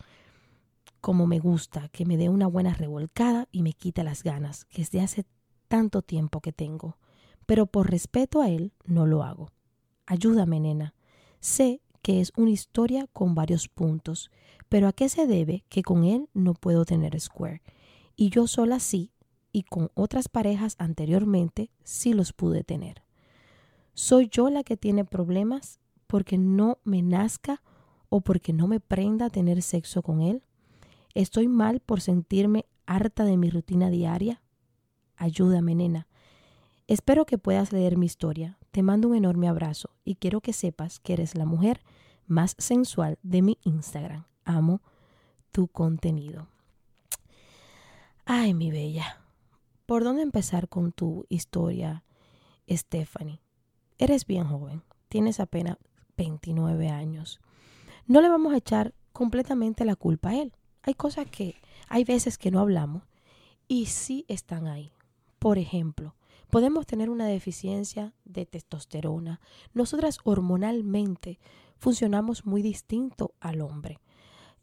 como 1.01 1.27
me 1.27 1.39
gusta, 1.39 1.89
que 1.91 2.07
me 2.07 2.17
dé 2.17 2.29
una 2.29 2.47
buena 2.47 2.75
revolcada 2.75 3.47
y 3.53 3.63
me 3.63 3.75
quite 3.75 4.03
las 4.03 4.25
ganas, 4.25 4.65
que 4.65 4.83
es 4.83 4.91
de 4.91 5.03
hace 5.03 5.25
tanto 5.69 6.03
tiempo 6.03 6.41
que 6.41 6.53
tengo. 6.53 6.97
Pero 7.45 7.67
por 7.67 7.91
respeto 7.91 8.41
a 8.41 8.49
él 8.49 8.73
no 8.85 9.07
lo 9.07 9.23
hago. 9.23 9.53
Ayúdame, 10.07 10.59
nena. 10.59 10.95
Sé 11.39 11.81
que 12.07 12.21
es 12.21 12.33
una 12.37 12.51
historia 12.51 13.09
con 13.13 13.35
varios 13.35 13.67
puntos, 13.67 14.31
pero 14.69 14.87
¿a 14.87 14.93
qué 14.93 15.09
se 15.09 15.27
debe 15.27 15.65
que 15.69 15.83
con 15.83 16.05
él 16.05 16.29
no 16.35 16.55
puedo 16.55 16.85
tener 16.85 17.19
Square? 17.19 17.63
Y 18.15 18.31
yo 18.31 18.47
sola 18.47 18.79
sí, 18.79 19.11
y 19.51 19.65
con 19.65 19.91
otras 19.95 20.29
parejas 20.29 20.77
anteriormente 20.79 21.69
sí 21.83 22.13
los 22.13 22.33
pude 22.33 22.63
tener. 22.63 23.03
¿Soy 23.93 24.29
yo 24.29 24.51
la 24.51 24.63
que 24.63 24.77
tiene 24.77 25.05
problemas 25.05 25.81
porque 26.07 26.39
no 26.39 26.79
me 26.85 27.03
nazca 27.03 27.61
o 28.09 28.21
porque 28.21 28.53
no 28.53 28.69
me 28.69 28.79
prenda 28.79 29.29
tener 29.29 29.61
sexo 29.61 30.03
con 30.03 30.21
él? 30.21 30.45
¿Estoy 31.13 31.49
mal 31.49 31.81
por 31.81 32.01
sentirme 32.01 32.67
harta 32.87 33.25
de 33.25 33.37
mi 33.37 33.51
rutina 33.51 33.91
diaria? 33.91 34.43
Ayúdame, 35.17 35.75
nena. 35.75 36.07
Espero 36.87 37.27
que 37.27 37.37
puedas 37.37 37.73
leer 37.73 37.97
mi 37.97 38.07
historia. 38.07 38.59
Te 38.71 38.85
mando 38.85 39.09
un 39.09 39.17
enorme 39.17 39.49
abrazo 39.49 39.91
y 40.05 40.15
quiero 40.15 40.41
que 40.41 40.53
sepas 40.53 41.01
que 41.01 41.15
eres 41.15 41.35
la 41.35 41.47
mujer 41.47 41.81
más 42.27 42.55
sensual 42.59 43.19
de 43.23 43.43
mi 43.43 43.59
Instagram. 43.63 44.25
Amo 44.45 44.83
tu 45.53 45.69
contenido. 45.69 46.49
Ay, 48.25 48.55
mi 48.55 48.71
bella. 48.71 49.23
¿Por 49.87 50.03
dónde 50.03 50.23
empezar 50.23 50.69
con 50.69 50.93
tu 50.93 51.27
historia, 51.29 52.05
Stephanie? 52.69 53.41
Eres 53.99 54.27
bien 54.27 54.45
joven, 54.45 54.83
tienes 55.09 55.41
apenas 55.41 55.79
29 56.17 56.89
años. 56.89 57.41
No 58.07 58.21
le 58.21 58.29
vamos 58.29 58.53
a 58.53 58.59
echar 58.59 58.95
completamente 59.13 59.85
la 59.85 59.97
culpa 59.97 60.31
a 60.31 60.43
él. 60.43 60.53
Hay 60.83 60.95
cosas 60.95 61.27
que 61.31 61.57
hay 61.89 62.05
veces 62.05 62.37
que 62.37 62.51
no 62.51 62.61
hablamos 62.61 63.03
y 63.69 63.87
sí 63.87 64.25
están 64.29 64.67
ahí. 64.67 64.93
Por 65.39 65.59
ejemplo, 65.59 66.15
podemos 66.51 66.87
tener 66.87 67.11
una 67.11 67.27
deficiencia 67.27 68.15
de 68.25 68.47
testosterona. 68.47 69.41
Nosotras 69.73 70.19
hormonalmente 70.25 71.39
funcionamos 71.79 72.45
muy 72.47 72.63
distinto 72.63 73.35
al 73.41 73.61
hombre. 73.61 74.01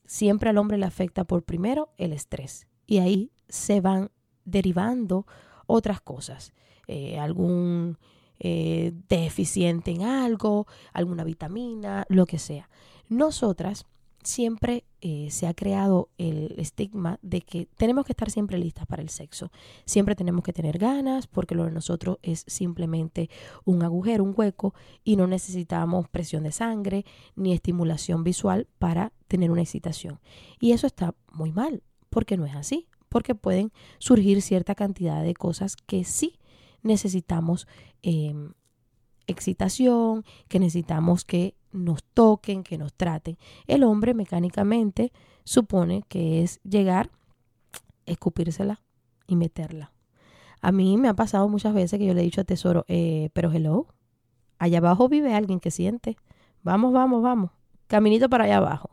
Siempre 0.05 0.50
al 0.50 0.58
hombre 0.58 0.77
le 0.77 0.86
afecta 0.86 1.24
por 1.24 1.43
primero 1.43 1.89
el 1.98 2.13
estrés 2.13 2.67
y 2.86 3.00
ahí 3.00 3.32
se 3.48 3.82
van 3.82 4.12
derivando 4.46 5.25
otras 5.65 6.01
cosas. 6.01 6.53
Eh, 6.88 7.17
algún 7.17 7.98
eh, 8.39 8.91
deficiente 9.08 9.91
en 9.91 10.01
algo, 10.01 10.67
alguna 10.91 11.24
vitamina, 11.24 12.05
lo 12.10 12.25
que 12.25 12.39
sea. 12.39 12.70
Nosotras 13.08 13.86
siempre 14.24 14.86
eh, 15.01 15.30
se 15.32 15.48
ha 15.48 15.53
creado 15.53 16.10
el 16.18 16.56
estigma 16.58 17.20
de 17.22 17.42
que 17.42 17.68
tenemos 17.77 18.06
que 18.06 18.13
estar 18.13 18.32
siempre 18.32 18.58
listas 18.58 18.86
para 18.86 19.01
el 19.01 19.10
sexo. 19.10 19.51
Siempre 19.86 20.15
tenemos 20.15 20.44
que 20.44 20.53
tener 20.53 20.77
ganas 20.77 21.27
porque 21.27 21.56
lo 21.56 21.65
de 21.65 21.72
nosotros 21.72 22.18
es 22.22 22.44
simplemente 22.48 23.30
un 23.65 23.84
agujero, 23.84 24.24
un 24.24 24.34
hueco 24.36 24.74
y 25.03 25.15
no 25.15 25.27
necesitamos 25.27 26.08
presión 26.10 26.44
de 26.44 26.51
sangre 26.51 27.06
ni 27.36 27.53
estimulación 27.53 28.24
visual 28.24 28.68
para 28.80 29.12
tener 29.27 29.51
una 29.51 29.62
excitación. 29.62 30.20
Y 30.60 30.72
eso 30.72 30.88
está 30.88 31.15
muy 31.32 31.51
mal 31.51 31.84
porque 32.10 32.38
no 32.38 32.46
es 32.46 32.56
así, 32.56 32.88
porque 33.10 33.36
pueden 33.36 33.72
surgir 34.00 34.42
cierta 34.42 34.75
cantidad 34.75 35.24
de 35.24 35.34
cosas 35.34 35.75
que 35.75 36.03
sí 36.03 36.39
necesitamos 36.82 37.68
em, 38.01 38.53
excitación, 39.27 40.24
que 40.48 40.60
necesitamos 40.60 41.25
que 41.25 41.56
nos 41.74 42.03
toquen, 42.03 42.63
que 42.63 42.77
nos 42.77 42.94
traten. 42.94 43.38
El 43.68 43.84
hombre 43.84 44.13
mecánicamente 44.13 45.12
supone 45.44 46.03
que 46.08 46.44
es 46.44 46.60
llegar, 46.63 47.10
escupírsela 48.06 48.82
y 49.27 49.36
meterla. 49.36 49.92
A 50.62 50.72
mí 50.72 50.98
me 50.98 51.10
ha 51.10 51.13
pasado 51.13 51.50
muchas 51.50 51.74
veces 51.74 52.00
que 52.00 52.06
yo 52.06 52.13
le 52.13 52.22
he 52.22 52.24
dicho 52.24 52.42
a 52.42 52.46
Tesoro, 52.46 52.86
eh, 52.88 53.30
pero 53.34 53.51
hello, 53.51 53.88
allá 54.60 54.77
abajo 54.77 55.10
vive 55.10 55.34
alguien 55.34 55.60
que 55.60 55.72
siente. 55.72 56.15
Vamos, 56.62 56.94
vamos, 56.94 57.22
vamos. 57.22 57.51
Caminito 57.88 58.30
para 58.30 58.46
allá 58.46 58.58
abajo. 58.58 58.92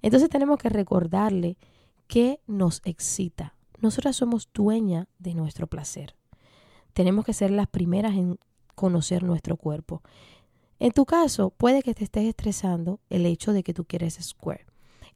Entonces 0.00 0.30
tenemos 0.30 0.58
que 0.58 0.70
recordarle 0.70 1.58
que 2.06 2.40
nos 2.46 2.80
excita. 2.84 3.54
Nosotras 3.78 4.16
somos 4.16 4.48
dueñas 4.54 5.06
de 5.18 5.34
nuestro 5.34 5.66
placer. 5.66 6.14
Tenemos 6.92 7.24
que 7.24 7.32
ser 7.32 7.50
las 7.50 7.68
primeras 7.68 8.14
en 8.14 8.38
conocer 8.74 9.22
nuestro 9.22 9.56
cuerpo. 9.56 10.02
En 10.82 10.90
tu 10.90 11.06
caso, 11.06 11.50
puede 11.50 11.84
que 11.84 11.94
te 11.94 12.02
estés 12.02 12.24
estresando 12.24 12.98
el 13.08 13.24
hecho 13.24 13.52
de 13.52 13.62
que 13.62 13.72
tú 13.72 13.84
quieres 13.84 14.18
Square. 14.20 14.66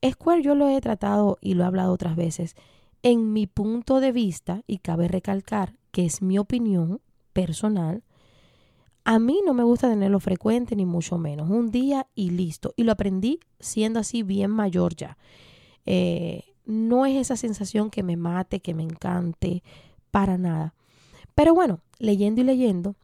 Square 0.08 0.40
yo 0.40 0.54
lo 0.54 0.68
he 0.68 0.80
tratado 0.80 1.38
y 1.40 1.54
lo 1.54 1.64
he 1.64 1.66
hablado 1.66 1.92
otras 1.92 2.14
veces 2.14 2.54
en 3.02 3.32
mi 3.32 3.48
punto 3.48 3.98
de 3.98 4.12
vista, 4.12 4.62
y 4.68 4.78
cabe 4.78 5.08
recalcar 5.08 5.74
que 5.90 6.04
es 6.04 6.22
mi 6.22 6.38
opinión 6.38 7.00
personal, 7.32 8.04
A 9.02 9.18
mí 9.18 9.40
no 9.44 9.54
me 9.54 9.64
gusta 9.64 9.88
tenerlo 9.88 10.20
frecuente, 10.20 10.76
ni 10.76 10.86
mucho 10.86 11.18
menos. 11.18 11.50
Un 11.50 11.72
día 11.72 12.06
y 12.14 12.30
listo. 12.30 12.72
Y 12.76 12.84
lo 12.84 12.92
aprendí 12.92 13.40
siendo 13.58 13.98
así 13.98 14.22
bien 14.22 14.52
mayor 14.52 14.94
ya. 14.94 15.18
Eh, 15.84 16.44
no 16.64 17.06
es 17.06 17.16
esa 17.16 17.36
sensación 17.36 17.90
que 17.90 18.04
me 18.04 18.16
mate, 18.16 18.60
que 18.60 18.72
me 18.72 18.84
encante, 18.84 19.64
para 20.12 20.38
nada. 20.38 20.74
Pero 21.34 21.54
bueno, 21.54 21.80
leyendo 21.98 22.40
y 22.40 22.44
leyendo, 22.44 22.94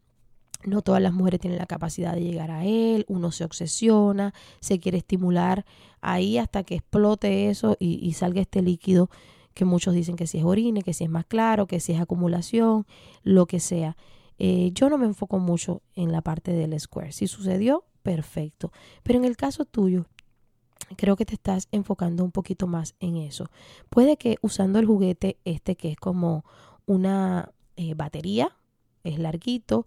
no 0.64 0.82
todas 0.82 1.02
las 1.02 1.12
mujeres 1.12 1.40
tienen 1.40 1.58
la 1.58 1.66
capacidad 1.66 2.14
de 2.14 2.22
llegar 2.22 2.50
a 2.50 2.64
él, 2.64 3.04
uno 3.08 3.32
se 3.32 3.44
obsesiona, 3.44 4.34
se 4.60 4.78
quiere 4.78 4.98
estimular 4.98 5.64
ahí 6.00 6.38
hasta 6.38 6.64
que 6.64 6.76
explote 6.76 7.48
eso 7.48 7.76
y, 7.78 8.12
salga 8.12 8.40
este 8.40 8.62
líquido 8.62 9.10
que 9.54 9.64
muchos 9.64 9.94
dicen 9.94 10.16
que 10.16 10.26
si 10.26 10.38
es 10.38 10.44
orine, 10.44 10.82
que 10.82 10.94
si 10.94 11.04
es 11.04 11.10
más 11.10 11.26
claro, 11.26 11.66
que 11.66 11.80
si 11.80 11.92
es 11.92 12.00
acumulación, 12.00 12.86
lo 13.22 13.46
que 13.46 13.60
sea. 13.60 13.96
Eh, 14.38 14.70
yo 14.72 14.88
no 14.88 14.98
me 14.98 15.06
enfoco 15.06 15.38
mucho 15.38 15.82
en 15.94 16.10
la 16.10 16.22
parte 16.22 16.52
del 16.52 16.78
square. 16.80 17.12
Si 17.12 17.26
sucedió, 17.26 17.84
perfecto. 18.02 18.72
Pero 19.02 19.18
en 19.18 19.24
el 19.24 19.36
caso 19.36 19.64
tuyo, 19.64 20.06
creo 20.96 21.16
que 21.16 21.24
te 21.24 21.34
estás 21.34 21.68
enfocando 21.70 22.24
un 22.24 22.30
poquito 22.30 22.66
más 22.66 22.94
en 23.00 23.16
eso. 23.16 23.50
Puede 23.90 24.16
que 24.16 24.36
usando 24.40 24.78
el 24.78 24.86
juguete 24.86 25.38
este 25.44 25.76
que 25.76 25.90
es 25.92 25.96
como 25.96 26.44
una 26.86 27.52
eh, 27.76 27.94
batería, 27.94 28.56
es 29.04 29.18
larguito, 29.18 29.86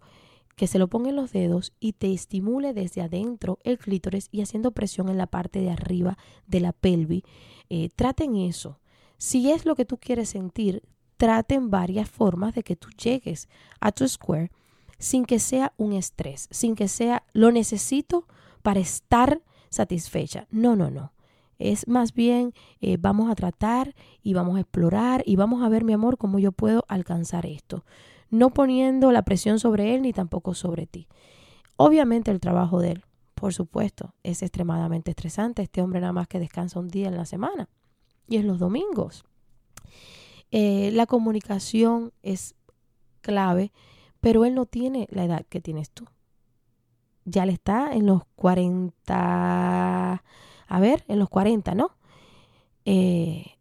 que 0.56 0.66
se 0.66 0.78
lo 0.78 0.88
ponga 0.88 1.10
en 1.10 1.16
los 1.16 1.32
dedos 1.32 1.72
y 1.78 1.92
te 1.92 2.12
estimule 2.12 2.72
desde 2.72 3.02
adentro 3.02 3.58
el 3.62 3.78
clítoris 3.78 4.28
y 4.32 4.40
haciendo 4.40 4.72
presión 4.72 5.10
en 5.10 5.18
la 5.18 5.26
parte 5.26 5.60
de 5.60 5.70
arriba 5.70 6.18
de 6.46 6.60
la 6.60 6.72
pelvis. 6.72 7.22
Eh, 7.68 7.90
traten 7.94 8.36
eso. 8.36 8.80
Si 9.18 9.50
es 9.50 9.66
lo 9.66 9.76
que 9.76 9.84
tú 9.84 9.98
quieres 9.98 10.30
sentir, 10.30 10.82
traten 11.18 11.70
varias 11.70 12.08
formas 12.08 12.54
de 12.54 12.62
que 12.62 12.74
tú 12.74 12.88
llegues 12.90 13.48
a 13.80 13.92
tu 13.92 14.08
square 14.08 14.50
sin 14.98 15.26
que 15.26 15.38
sea 15.38 15.74
un 15.76 15.92
estrés, 15.92 16.48
sin 16.50 16.74
que 16.74 16.88
sea 16.88 17.24
lo 17.34 17.52
necesito 17.52 18.26
para 18.62 18.80
estar 18.80 19.42
satisfecha. 19.68 20.46
No, 20.50 20.74
no, 20.74 20.90
no. 20.90 21.12
Es 21.58 21.86
más 21.86 22.14
bien, 22.14 22.52
eh, 22.80 22.96
vamos 22.98 23.30
a 23.30 23.34
tratar 23.34 23.94
y 24.22 24.32
vamos 24.32 24.56
a 24.56 24.60
explorar 24.60 25.22
y 25.26 25.36
vamos 25.36 25.62
a 25.62 25.68
ver, 25.68 25.84
mi 25.84 25.92
amor, 25.92 26.16
cómo 26.16 26.38
yo 26.38 26.52
puedo 26.52 26.84
alcanzar 26.88 27.44
esto 27.44 27.84
no 28.30 28.50
poniendo 28.50 29.12
la 29.12 29.22
presión 29.22 29.58
sobre 29.58 29.94
él 29.94 30.02
ni 30.02 30.12
tampoco 30.12 30.54
sobre 30.54 30.86
ti. 30.86 31.08
Obviamente 31.76 32.30
el 32.30 32.40
trabajo 32.40 32.80
de 32.80 32.92
él, 32.92 33.04
por 33.34 33.52
supuesto, 33.52 34.14
es 34.22 34.42
extremadamente 34.42 35.10
estresante. 35.10 35.62
Este 35.62 35.82
hombre 35.82 36.00
nada 36.00 36.12
más 36.12 36.28
que 36.28 36.38
descansa 36.38 36.80
un 36.80 36.88
día 36.88 37.08
en 37.08 37.16
la 37.16 37.26
semana 37.26 37.68
y 38.26 38.36
es 38.36 38.44
los 38.44 38.58
domingos. 38.58 39.24
Eh, 40.50 40.90
la 40.92 41.06
comunicación 41.06 42.12
es 42.22 42.54
clave, 43.20 43.72
pero 44.20 44.44
él 44.44 44.54
no 44.54 44.66
tiene 44.66 45.06
la 45.10 45.24
edad 45.24 45.44
que 45.48 45.60
tienes 45.60 45.90
tú. 45.90 46.06
Ya 47.24 47.44
le 47.44 47.52
está 47.52 47.92
en 47.92 48.06
los 48.06 48.22
40, 48.36 50.22
a 50.68 50.80
ver, 50.80 51.04
en 51.08 51.18
los 51.18 51.28
40, 51.28 51.74
¿no? 51.74 51.90
Eh, 52.84 53.58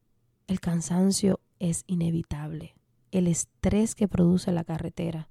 el 0.47 0.59
cansancio 0.59 1.39
es 1.59 1.83
inevitable 1.87 2.75
el 3.17 3.27
estrés 3.27 3.95
que 3.95 4.07
produce 4.07 4.51
la 4.51 4.63
carretera 4.63 5.29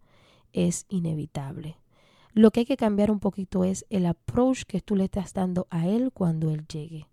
es 0.52 0.86
inevitable. 0.88 1.78
Lo 2.32 2.50
que 2.50 2.60
hay 2.60 2.66
que 2.66 2.76
cambiar 2.76 3.10
un 3.10 3.20
poquito 3.20 3.62
es 3.62 3.84
el 3.90 4.06
approach 4.06 4.62
que 4.64 4.80
tú 4.80 4.96
le 4.96 5.04
estás 5.04 5.34
dando 5.34 5.66
a 5.70 5.86
él 5.86 6.10
cuando 6.12 6.50
él 6.50 6.66
llegue. 6.66 7.06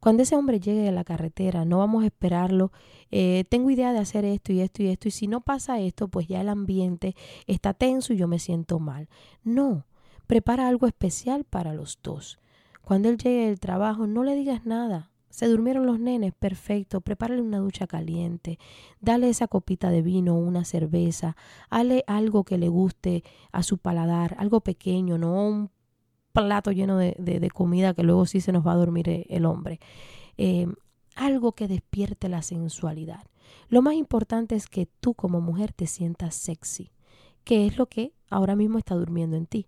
Cuando 0.00 0.22
ese 0.22 0.36
hombre 0.36 0.60
llegue 0.60 0.88
a 0.88 0.92
la 0.92 1.02
carretera, 1.02 1.64
no 1.64 1.78
vamos 1.78 2.02
a 2.02 2.06
esperarlo. 2.06 2.72
Eh, 3.10 3.44
tengo 3.48 3.70
idea 3.70 3.92
de 3.92 3.98
hacer 3.98 4.24
esto 4.24 4.52
y 4.52 4.60
esto 4.60 4.82
y 4.82 4.88
esto. 4.88 5.08
Y 5.08 5.10
si 5.10 5.26
no 5.26 5.40
pasa 5.40 5.80
esto, 5.80 6.08
pues 6.08 6.28
ya 6.28 6.42
el 6.42 6.48
ambiente 6.48 7.16
está 7.46 7.72
tenso 7.72 8.12
y 8.12 8.16
yo 8.16 8.28
me 8.28 8.38
siento 8.38 8.78
mal. 8.78 9.08
No, 9.42 9.86
prepara 10.26 10.68
algo 10.68 10.86
especial 10.86 11.44
para 11.44 11.72
los 11.72 11.98
dos. 12.02 12.38
Cuando 12.82 13.08
él 13.08 13.16
llegue 13.16 13.46
del 13.46 13.60
trabajo, 13.60 14.06
no 14.06 14.24
le 14.24 14.34
digas 14.34 14.66
nada. 14.66 15.10
Se 15.34 15.48
durmieron 15.48 15.84
los 15.84 15.98
nenes, 15.98 16.32
perfecto. 16.32 17.00
Prepárale 17.00 17.42
una 17.42 17.58
ducha 17.58 17.88
caliente. 17.88 18.60
Dale 19.00 19.28
esa 19.28 19.48
copita 19.48 19.90
de 19.90 20.00
vino, 20.00 20.36
una 20.36 20.64
cerveza. 20.64 21.36
Hale 21.70 22.04
algo 22.06 22.44
que 22.44 22.56
le 22.56 22.68
guste 22.68 23.24
a 23.50 23.64
su 23.64 23.78
paladar, 23.78 24.36
algo 24.38 24.60
pequeño, 24.60 25.18
no 25.18 25.48
un 25.48 25.70
plato 26.32 26.70
lleno 26.70 26.98
de, 26.98 27.50
comida 27.52 27.94
que 27.94 28.04
luego 28.04 28.26
sí 28.26 28.40
se 28.40 28.52
nos 28.52 28.64
va 28.64 28.74
a 28.74 28.76
dormir 28.76 29.08
eh, 29.08 29.26
el 29.28 29.44
hombre. 29.44 29.80
Eh, 30.38 30.68
algo 31.16 31.50
que 31.50 31.66
despierte 31.66 32.28
la 32.28 32.42
sensualidad. 32.42 33.26
Lo 33.68 33.82
más 33.82 33.94
importante 33.94 34.54
es 34.54 34.68
que 34.68 34.86
tú 34.86 35.14
como 35.14 35.40
mujer 35.40 35.72
te 35.72 35.88
sientas 35.88 36.36
sexy, 36.36 36.92
que 37.42 37.66
es 37.66 37.76
lo 37.76 37.86
que 37.86 38.12
ahora 38.30 38.54
mismo 38.54 38.78
está 38.78 38.94
durmiendo 38.94 39.36
en 39.36 39.46
ti 39.46 39.66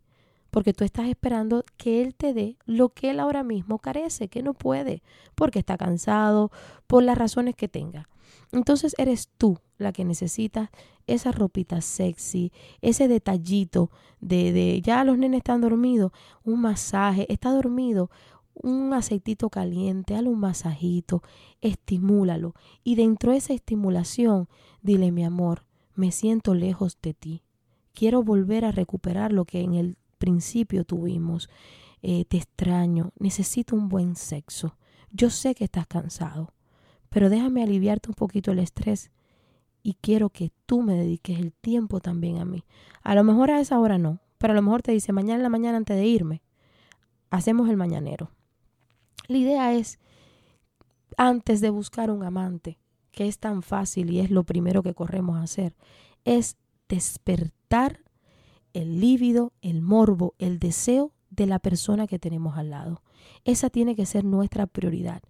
porque 0.57 0.73
tú 0.73 0.85
estás 0.85 1.07
esperando 1.09 1.67
que 1.77 2.01
Él 2.01 2.15
te 2.15 2.33
dé 2.33 2.57
lo 2.65 2.89
que 2.89 3.11
Él 3.11 3.21
ahora 3.21 3.43
mismo 3.43 3.79
carece, 3.79 4.29
que 4.29 4.43
no 4.43 4.55
puede, 4.55 5.03
porque 5.35 5.59
está 5.59 5.77
cansado, 5.77 6.51
por 6.87 7.03
las 7.03 7.19
razones 7.19 7.55
que 7.55 7.69
tenga. 7.69 8.09
Entonces 8.53 8.95
eres 8.97 9.29
tú 9.37 9.59
la 9.77 9.93
que 9.93 10.07
necesitas 10.07 10.71
esa 11.07 11.31
ropita 11.31 11.83
sexy, 11.83 12.53
ese 12.81 13.07
detallito 13.07 13.91
de, 14.23 14.51
de 14.55 14.81
ya 14.81 15.05
los 15.05 15.19
nenes 15.19 15.41
están 15.41 15.61
dormidos, 15.61 16.13
un 16.43 16.63
masaje, 16.63 17.31
está 17.31 17.51
dormido, 17.51 18.11
un 18.55 18.95
aceitito 18.95 19.51
caliente, 19.51 20.15
hazle 20.15 20.31
un 20.31 20.41
masajito, 20.41 21.23
estimúlalo. 21.61 22.55
Y 22.83 22.95
dentro 22.95 23.33
de 23.33 23.37
esa 23.37 23.53
estimulación, 23.53 24.49
dile, 24.81 25.13
mi 25.13 25.23
amor, 25.23 25.67
me 25.95 26.13
siento 26.13 26.55
lejos 26.55 26.97
de 27.03 27.13
ti. 27.13 27.43
Quiero 27.93 28.23
volver 28.23 28.65
a 28.65 28.73
recuperar 28.73 29.35
lo 29.35 29.45
que 29.45 29.61
en 29.61 29.75
el 29.75 29.99
principio 30.19 30.85
tuvimos. 30.85 31.49
Eh, 32.03 32.25
te 32.27 32.37
extraño, 32.37 33.13
necesito 33.19 33.75
un 33.75 33.89
buen 33.89 34.17
sexo. 34.17 34.77
Yo 35.11 35.31
sé 35.31 35.55
que 35.55 35.65
estás 35.65 35.87
cansado, 35.87 36.53
pero 37.09 37.31
déjame 37.31 37.63
aliviarte 37.63 38.11
un 38.11 38.15
poquito 38.15 38.53
el 38.53 38.59
estrés 38.59 39.11
y 39.83 39.95
quiero 39.95 40.31
que 40.31 40.51
tú 40.67 40.83
me 40.83 40.95
dediques 40.95 41.39
el 41.39 41.53
tiempo 41.53 42.01
también 42.01 42.39
a 42.39 42.45
mí. 42.45 42.65
A 43.03 43.15
lo 43.15 43.25
mejor 43.25 43.51
a 43.51 43.61
esa 43.61 43.79
hora 43.79 43.99
no, 43.99 44.21
pero 44.39 44.53
a 44.53 44.57
lo 44.57 44.63
mejor 44.63 44.83
te 44.83 44.93
dice 44.93 45.13
mañana 45.13 45.37
en 45.37 45.43
la 45.45 45.49
mañana 45.49 45.77
antes 45.77 45.97
de 45.97 46.07
irme. 46.07 46.43
Hacemos 47.31 47.69
el 47.69 47.77
mañanero. 47.77 48.31
La 49.29 49.39
idea 49.39 49.73
es, 49.75 49.99
antes 51.17 51.61
de 51.61 51.71
buscar 51.71 52.11
un 52.11 52.25
amante, 52.25 52.79
que 53.11 53.27
es 53.27 53.39
tan 53.39 53.63
fácil 53.63 54.11
y 54.11 54.21
es 54.21 54.31
lo 54.31 54.45
primero 54.45 54.83
que 54.83 54.95
corremos 54.95 55.37
a 55.39 55.43
hacer, 55.43 55.75
es 56.25 56.57
despertar 56.89 58.01
el 58.77 59.01
lívido, 59.01 59.55
el 59.63 59.81
morbo, 59.81 60.35
el 60.39 60.59
deseo 60.59 61.13
de 61.31 61.47
la 61.47 61.59
persona 61.59 62.07
que 62.07 62.19
tenemos 62.19 62.59
al 62.59 62.71
lado. 62.71 63.03
Esa 63.45 63.71
tiene 63.71 63.97
que 63.97 64.05
ser 64.05 64.25
nuestra 64.25 64.67
prioridad. 64.67 65.23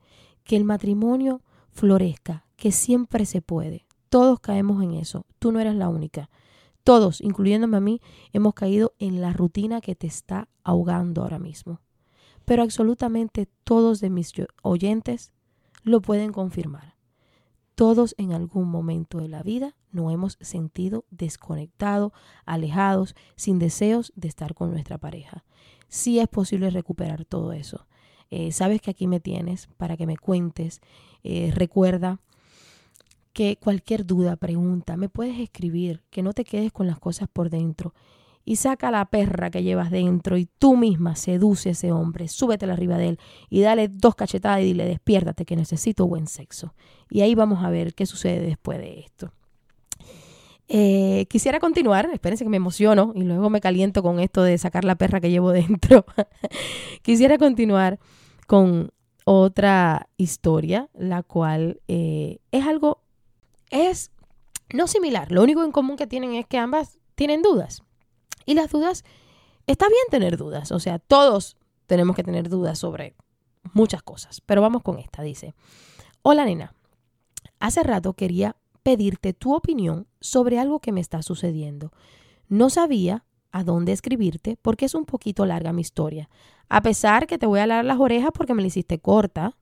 Que 0.42 0.56
el 0.56 0.64
matrimonio 0.64 1.42
florezca, 1.70 2.44
que 2.56 2.72
siempre 2.72 3.24
se 3.24 3.42
puede. 3.42 3.86
Todos 4.08 4.40
caemos 4.40 4.82
en 4.82 4.94
eso. 4.94 5.26
Tú 5.38 5.52
no 5.52 5.60
eres 5.60 5.76
la 5.76 5.88
única. 5.88 6.28
Todos, 6.82 7.20
incluyéndome 7.20 7.76
a 7.76 7.80
mí, 7.80 8.00
hemos 8.32 8.54
caído 8.54 8.94
en 8.98 9.20
la 9.20 9.32
rutina 9.32 9.80
que 9.80 9.94
te 9.94 10.08
está 10.08 10.48
ahogando 10.64 11.22
ahora 11.22 11.38
mismo. 11.38 11.80
Pero 12.44 12.64
absolutamente 12.64 13.46
todos 13.62 14.00
de 14.00 14.10
mis 14.10 14.32
oyentes 14.62 15.32
lo 15.84 16.00
pueden 16.00 16.32
confirmar. 16.32 16.96
Todos 17.76 18.16
en 18.18 18.32
algún 18.32 18.68
momento 18.68 19.18
de 19.18 19.28
la 19.28 19.44
vida 19.44 19.76
nos 19.96 20.12
hemos 20.12 20.38
sentido 20.40 21.04
desconectados, 21.10 22.12
alejados, 22.44 23.16
sin 23.34 23.58
deseos 23.58 24.12
de 24.14 24.28
estar 24.28 24.54
con 24.54 24.70
nuestra 24.70 24.98
pareja. 24.98 25.44
Sí 25.88 26.20
es 26.20 26.28
posible 26.28 26.70
recuperar 26.70 27.24
todo 27.24 27.52
eso. 27.52 27.86
Eh, 28.30 28.52
sabes 28.52 28.80
que 28.80 28.90
aquí 28.90 29.08
me 29.08 29.18
tienes 29.18 29.68
para 29.76 29.96
que 29.96 30.06
me 30.06 30.16
cuentes. 30.16 30.80
Eh, 31.24 31.50
recuerda 31.54 32.20
que 33.32 33.56
cualquier 33.56 34.06
duda, 34.06 34.36
pregunta, 34.36 34.96
me 34.96 35.08
puedes 35.08 35.38
escribir, 35.40 36.02
que 36.10 36.22
no 36.22 36.32
te 36.32 36.44
quedes 36.44 36.72
con 36.72 36.86
las 36.86 36.98
cosas 36.98 37.28
por 37.28 37.50
dentro 37.50 37.92
y 38.46 38.56
saca 38.56 38.90
la 38.92 39.04
perra 39.06 39.50
que 39.50 39.64
llevas 39.64 39.90
dentro 39.90 40.38
y 40.38 40.46
tú 40.46 40.76
misma 40.76 41.16
seduce 41.16 41.68
a 41.68 41.72
ese 41.72 41.92
hombre, 41.92 42.28
súbetela 42.28 42.72
arriba 42.72 42.96
de 42.96 43.08
él 43.08 43.18
y 43.50 43.60
dale 43.60 43.88
dos 43.88 44.14
cachetadas 44.14 44.60
y 44.60 44.66
dile 44.66 44.86
despiértate 44.86 45.44
que 45.44 45.56
necesito 45.56 46.06
buen 46.06 46.28
sexo. 46.28 46.72
Y 47.10 47.20
ahí 47.20 47.34
vamos 47.34 47.64
a 47.64 47.70
ver 47.70 47.92
qué 47.94 48.06
sucede 48.06 48.40
después 48.40 48.78
de 48.78 49.00
esto. 49.00 49.32
Eh, 50.68 51.26
quisiera 51.30 51.60
continuar, 51.60 52.10
espérense 52.12 52.44
que 52.44 52.50
me 52.50 52.56
emociono 52.56 53.12
y 53.14 53.22
luego 53.22 53.50
me 53.50 53.60
caliento 53.60 54.02
con 54.02 54.18
esto 54.18 54.42
de 54.42 54.58
sacar 54.58 54.84
la 54.84 54.96
perra 54.96 55.20
que 55.20 55.30
llevo 55.30 55.50
dentro. 55.52 56.04
quisiera 57.02 57.38
continuar 57.38 57.98
con 58.46 58.90
otra 59.24 60.08
historia, 60.16 60.88
la 60.94 61.22
cual 61.22 61.80
eh, 61.88 62.38
es 62.52 62.64
algo, 62.64 63.02
es 63.70 64.10
no 64.72 64.86
similar, 64.86 65.30
lo 65.30 65.42
único 65.42 65.64
en 65.64 65.72
común 65.72 65.96
que 65.96 66.06
tienen 66.06 66.34
es 66.34 66.46
que 66.46 66.58
ambas 66.58 66.98
tienen 67.14 67.42
dudas. 67.42 67.82
Y 68.44 68.54
las 68.54 68.70
dudas, 68.70 69.04
está 69.66 69.88
bien 69.88 70.04
tener 70.10 70.36
dudas, 70.36 70.70
o 70.72 70.78
sea, 70.78 70.98
todos 70.98 71.56
tenemos 71.86 72.14
que 72.14 72.22
tener 72.24 72.48
dudas 72.48 72.78
sobre 72.78 73.16
muchas 73.72 74.02
cosas, 74.02 74.40
pero 74.40 74.62
vamos 74.62 74.82
con 74.82 74.98
esta, 74.98 75.22
dice, 75.22 75.54
hola 76.22 76.44
nena, 76.44 76.74
hace 77.58 77.82
rato 77.82 78.12
quería 78.12 78.56
pedirte 78.86 79.32
tu 79.32 79.52
opinión 79.52 80.06
sobre 80.20 80.60
algo 80.60 80.78
que 80.78 80.92
me 80.92 81.00
está 81.00 81.20
sucediendo. 81.20 81.90
No 82.48 82.70
sabía 82.70 83.24
a 83.50 83.64
dónde 83.64 83.90
escribirte 83.90 84.58
porque 84.62 84.84
es 84.84 84.94
un 84.94 85.06
poquito 85.06 85.44
larga 85.44 85.72
mi 85.72 85.80
historia. 85.80 86.30
A 86.68 86.82
pesar 86.82 87.26
que 87.26 87.36
te 87.36 87.46
voy 87.46 87.58
a 87.58 87.64
alar 87.64 87.84
las 87.84 87.98
orejas 87.98 88.30
porque 88.32 88.54
me 88.54 88.62
la 88.62 88.68
hiciste 88.68 89.00
corta, 89.00 89.56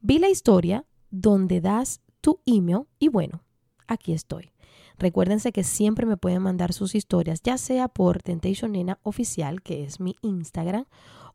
vi 0.00 0.18
la 0.18 0.30
historia 0.30 0.86
donde 1.10 1.60
das 1.60 2.00
tu 2.22 2.40
email 2.46 2.84
y 2.98 3.08
bueno, 3.08 3.42
aquí 3.86 4.14
estoy. 4.14 4.50
Recuérdense 4.96 5.52
que 5.52 5.62
siempre 5.62 6.06
me 6.06 6.16
pueden 6.16 6.40
mandar 6.40 6.72
sus 6.72 6.94
historias, 6.94 7.42
ya 7.42 7.58
sea 7.58 7.88
por 7.88 8.22
Temptation 8.22 8.72
Nena 8.72 8.98
Oficial, 9.02 9.60
que 9.60 9.84
es 9.84 10.00
mi 10.00 10.16
Instagram, 10.22 10.86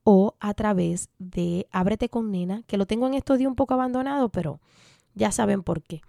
o 0.04 0.34
a 0.40 0.56
través 0.56 1.10
de 1.20 1.68
Ábrete 1.70 2.10
con 2.10 2.32
Nena, 2.32 2.64
que 2.64 2.78
lo 2.78 2.88
tengo 2.88 3.06
en 3.06 3.14
estos 3.14 3.38
días 3.38 3.50
un 3.50 3.56
poco 3.56 3.76
abandonado, 3.76 4.30
pero 4.30 4.60
ya 5.14 5.32
saben 5.32 5.62
por 5.62 5.84
qué. 5.84 6.02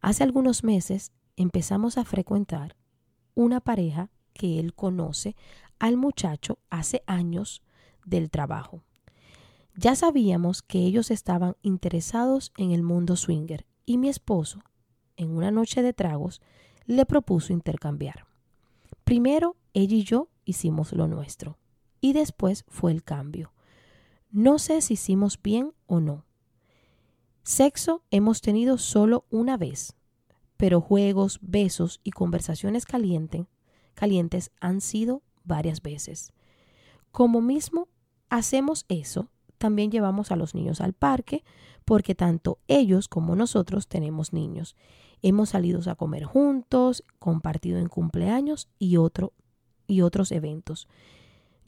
Hace 0.00 0.22
algunos 0.22 0.62
meses 0.62 1.10
empezamos 1.34 1.98
a 1.98 2.04
frecuentar 2.04 2.76
una 3.34 3.58
pareja 3.58 4.12
que 4.34 4.60
él 4.60 4.72
conoce 4.72 5.34
al 5.80 5.96
muchacho 5.96 6.60
hace 6.70 7.02
años 7.08 7.60
del 8.04 8.30
trabajo. 8.30 8.84
Ya 9.80 9.94
sabíamos 9.94 10.62
que 10.62 10.80
ellos 10.80 11.12
estaban 11.12 11.54
interesados 11.62 12.52
en 12.58 12.72
el 12.72 12.82
mundo 12.82 13.14
swinger 13.14 13.64
y 13.86 13.96
mi 13.96 14.08
esposo, 14.08 14.58
en 15.16 15.30
una 15.30 15.52
noche 15.52 15.82
de 15.82 15.92
tragos, 15.92 16.40
le 16.86 17.06
propuso 17.06 17.52
intercambiar. 17.52 18.26
Primero 19.04 19.54
ella 19.74 19.94
y 19.94 20.02
yo 20.02 20.30
hicimos 20.44 20.92
lo 20.92 21.06
nuestro 21.06 21.58
y 22.00 22.12
después 22.12 22.64
fue 22.66 22.90
el 22.90 23.04
cambio. 23.04 23.52
No 24.32 24.58
sé 24.58 24.80
si 24.80 24.94
hicimos 24.94 25.40
bien 25.40 25.72
o 25.86 26.00
no. 26.00 26.24
Sexo 27.44 28.02
hemos 28.10 28.40
tenido 28.40 28.78
solo 28.78 29.26
una 29.30 29.56
vez, 29.56 29.94
pero 30.56 30.80
juegos, 30.80 31.38
besos 31.40 32.00
y 32.02 32.10
conversaciones 32.10 32.84
calientes 32.84 34.50
han 34.58 34.80
sido 34.80 35.22
varias 35.44 35.82
veces. 35.82 36.32
Como 37.12 37.40
mismo 37.40 37.86
hacemos 38.28 38.84
eso, 38.88 39.30
también 39.58 39.90
llevamos 39.90 40.30
a 40.30 40.36
los 40.36 40.54
niños 40.54 40.80
al 40.80 40.92
parque, 40.92 41.44
porque 41.84 42.14
tanto 42.14 42.58
ellos 42.68 43.08
como 43.08 43.36
nosotros 43.36 43.88
tenemos 43.88 44.32
niños. 44.32 44.76
Hemos 45.22 45.50
salido 45.50 45.80
a 45.90 45.94
comer 45.94 46.24
juntos, 46.24 47.04
compartido 47.18 47.78
en 47.78 47.88
cumpleaños 47.88 48.68
y, 48.78 48.96
y 49.86 50.00
otros 50.02 50.32
eventos. 50.32 50.88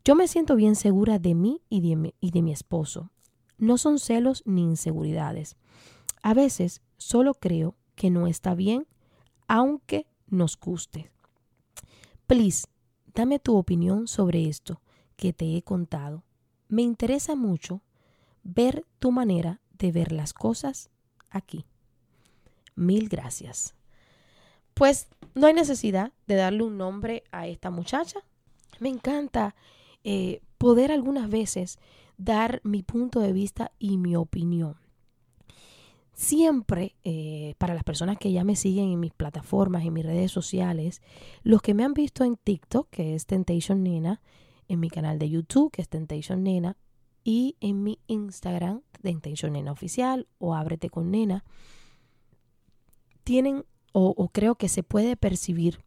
Yo 0.05 0.15
me 0.15 0.29
siento 0.29 0.57
bien 0.57 0.77
segura 0.77 1.19
de 1.19 1.35
mí 1.35 1.61
y 1.69 1.81
de 1.81 1.97
mi, 1.97 2.15
y 2.21 2.31
de 2.31 2.43
mi 2.43 2.53
esposo. 2.53 3.11
No 3.59 3.77
son 3.77 3.99
celos 3.99 4.43
ni 4.47 4.63
inseguridades. 4.63 5.57
A 6.23 6.33
veces 6.33 6.81
solo 6.97 7.35
creo 7.35 7.77
que 7.95 8.11
no 8.11 8.27
está 8.27 8.55
bien, 8.55 8.87
aunque 9.49 10.07
nos 10.27 10.59
guste. 10.59 11.11
Please, 12.27 12.67
dame 13.15 13.39
tu 13.39 13.57
opinión 13.57 14.07
sobre 14.07 14.49
esto 14.49 14.81
que 15.17 15.33
te 15.33 15.57
he 15.57 15.63
contado. 15.63 16.25
Me 16.71 16.83
interesa 16.83 17.35
mucho 17.35 17.83
ver 18.45 18.87
tu 19.01 19.11
manera 19.11 19.61
de 19.77 19.91
ver 19.91 20.13
las 20.13 20.33
cosas 20.33 20.89
aquí. 21.29 21.67
Mil 22.77 23.09
gracias. 23.09 23.75
Pues 24.75 25.09
no 25.35 25.49
hay 25.49 25.53
necesidad 25.53 26.13
de 26.29 26.37
darle 26.37 26.63
un 26.63 26.79
nombre 26.79 27.25
a 27.33 27.49
esta 27.49 27.71
muchacha. 27.71 28.21
Me 28.79 28.89
encanta 28.89 29.57
eh, 30.05 30.43
poder 30.59 30.93
algunas 30.93 31.29
veces 31.29 31.81
dar 32.19 32.61
mi 32.63 32.85
punto 32.85 33.19
de 33.19 33.33
vista 33.33 33.73
y 33.81 33.99
mi 33.99 34.15
opinión. 34.15 34.77
Siempre, 36.15 36.95
eh, 37.03 37.55
para 37.59 37.75
las 37.75 37.83
personas 37.83 38.17
que 38.17 38.31
ya 38.31 38.45
me 38.45 38.55
siguen 38.55 38.93
en 38.93 39.01
mis 39.01 39.13
plataformas, 39.13 39.85
en 39.85 39.93
mis 39.93 40.07
redes 40.07 40.31
sociales, 40.31 41.03
los 41.43 41.63
que 41.63 41.75
me 41.75 41.83
han 41.83 41.95
visto 41.95 42.23
en 42.23 42.37
TikTok, 42.37 42.89
que 42.91 43.17
es 43.17 43.27
Temptation 43.27 43.83
Nena, 43.83 44.21
en 44.71 44.79
mi 44.79 44.89
canal 44.89 45.19
de 45.19 45.29
YouTube, 45.29 45.73
que 45.73 45.83
es 45.83 45.89
Temptation 45.89 46.45
Nena, 46.45 46.77
y 47.25 47.57
en 47.61 47.83
mi 47.83 47.99
Instagram, 48.07 48.83
Temptation 49.03 49.53
Nena 49.53 49.73
Oficial 49.73 50.29
o 50.39 50.55
Ábrete 50.55 50.91
con 50.91 51.11
Nena, 51.11 51.45
tienen 53.25 53.65
o, 53.93 54.31
creo 54.33 54.55
que 54.55 54.69
se 54.69 54.85
puede 54.85 55.17
percibir 55.17 55.83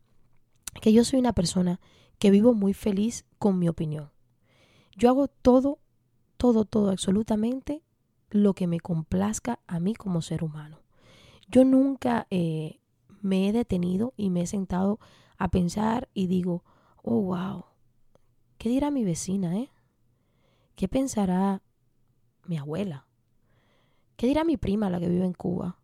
que 0.82 0.92
yo 0.92 1.06
soy 1.06 1.20
una 1.20 1.32
persona 1.32 1.80
que 2.20 2.30
vivo 2.30 2.54
muy 2.54 2.74
feliz 2.74 3.26
con 3.40 3.58
mi 3.58 3.70
opinión. 3.70 4.12
Yo 4.98 5.10
hago 5.10 5.30
todo, 5.30 5.80
todo, 6.36 6.66
todo, 6.66 6.90
absolutamente 6.90 7.82
lo 8.30 8.54
que 8.54 8.68
me 8.68 8.82
complazca 8.82 9.60
a 9.66 9.80
mí 9.80 9.96
como 9.96 10.22
ser 10.22 10.44
humano. 10.44 10.82
Yo 11.48 11.64
nunca 11.64 12.28
eh, 12.30 12.82
me 13.22 13.48
he 13.48 13.54
detenido 13.54 14.14
y 14.18 14.30
me 14.30 14.42
he 14.42 14.48
sentado 14.48 15.00
a 15.38 15.48
pensar 15.50 16.10
y 16.14 16.28
digo, 16.28 16.66
oh, 17.02 17.22
wow, 17.22 17.66
¿Qué 18.64 18.70
dirá 18.70 18.92
mi 18.92 19.04
vecina, 19.04 19.58
eh? 19.58 19.70
¿Qué 20.78 20.88
pensará 20.88 21.62
mi 22.46 22.58
abuela? 22.58 23.06
¿Qué 24.16 24.26
dirá 24.26 24.46
mi 24.46 24.56
prima, 24.56 24.90
la 24.90 25.02
que 25.02 25.10
vive 25.10 25.26
en 25.26 25.34
Cuba? 25.34 25.82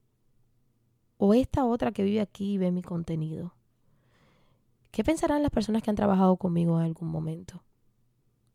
O 1.17 1.33
esta 1.33 1.65
otra 1.65 1.91
que 1.91 2.03
vive 2.03 2.21
aquí 2.21 2.53
y 2.53 2.57
ve 2.57 2.71
mi 2.71 2.81
contenido. 2.81 3.53
¿Qué 4.91 5.03
pensarán 5.03 5.41
las 5.41 5.51
personas 5.51 5.83
que 5.83 5.89
han 5.89 5.97
trabajado 5.97 6.37
conmigo 6.37 6.79
en 6.79 6.85
algún 6.85 7.09
momento? 7.09 7.65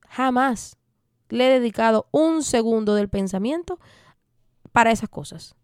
Jamás 0.09 0.79
le 1.29 1.47
he 1.47 1.61
dedicado 1.61 2.09
un 2.11 2.43
segundo 2.43 2.95
del 2.95 3.11
pensamiento 3.11 3.79
para 4.73 4.91
esas 4.91 5.11
cosas. 5.11 5.55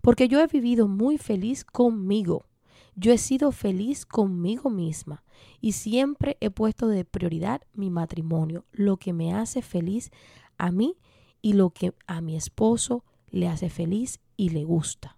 Porque 0.00 0.28
yo 0.28 0.38
he 0.38 0.46
vivido 0.46 0.86
muy 0.86 1.18
feliz 1.18 1.64
conmigo. 1.64 2.46
Yo 2.94 3.12
he 3.12 3.18
sido 3.18 3.52
feliz 3.52 4.04
conmigo 4.04 4.68
misma 4.68 5.24
y 5.60 5.72
siempre 5.72 6.36
he 6.40 6.50
puesto 6.50 6.88
de 6.88 7.04
prioridad 7.04 7.62
mi 7.72 7.90
matrimonio, 7.90 8.64
lo 8.72 8.98
que 8.98 9.12
me 9.12 9.34
hace 9.34 9.62
feliz 9.62 10.10
a 10.58 10.70
mí 10.70 10.96
y 11.40 11.54
lo 11.54 11.70
que 11.70 11.94
a 12.06 12.20
mi 12.20 12.36
esposo 12.36 13.04
le 13.30 13.48
hace 13.48 13.70
feliz 13.70 14.20
y 14.36 14.50
le 14.50 14.64
gusta. 14.64 15.16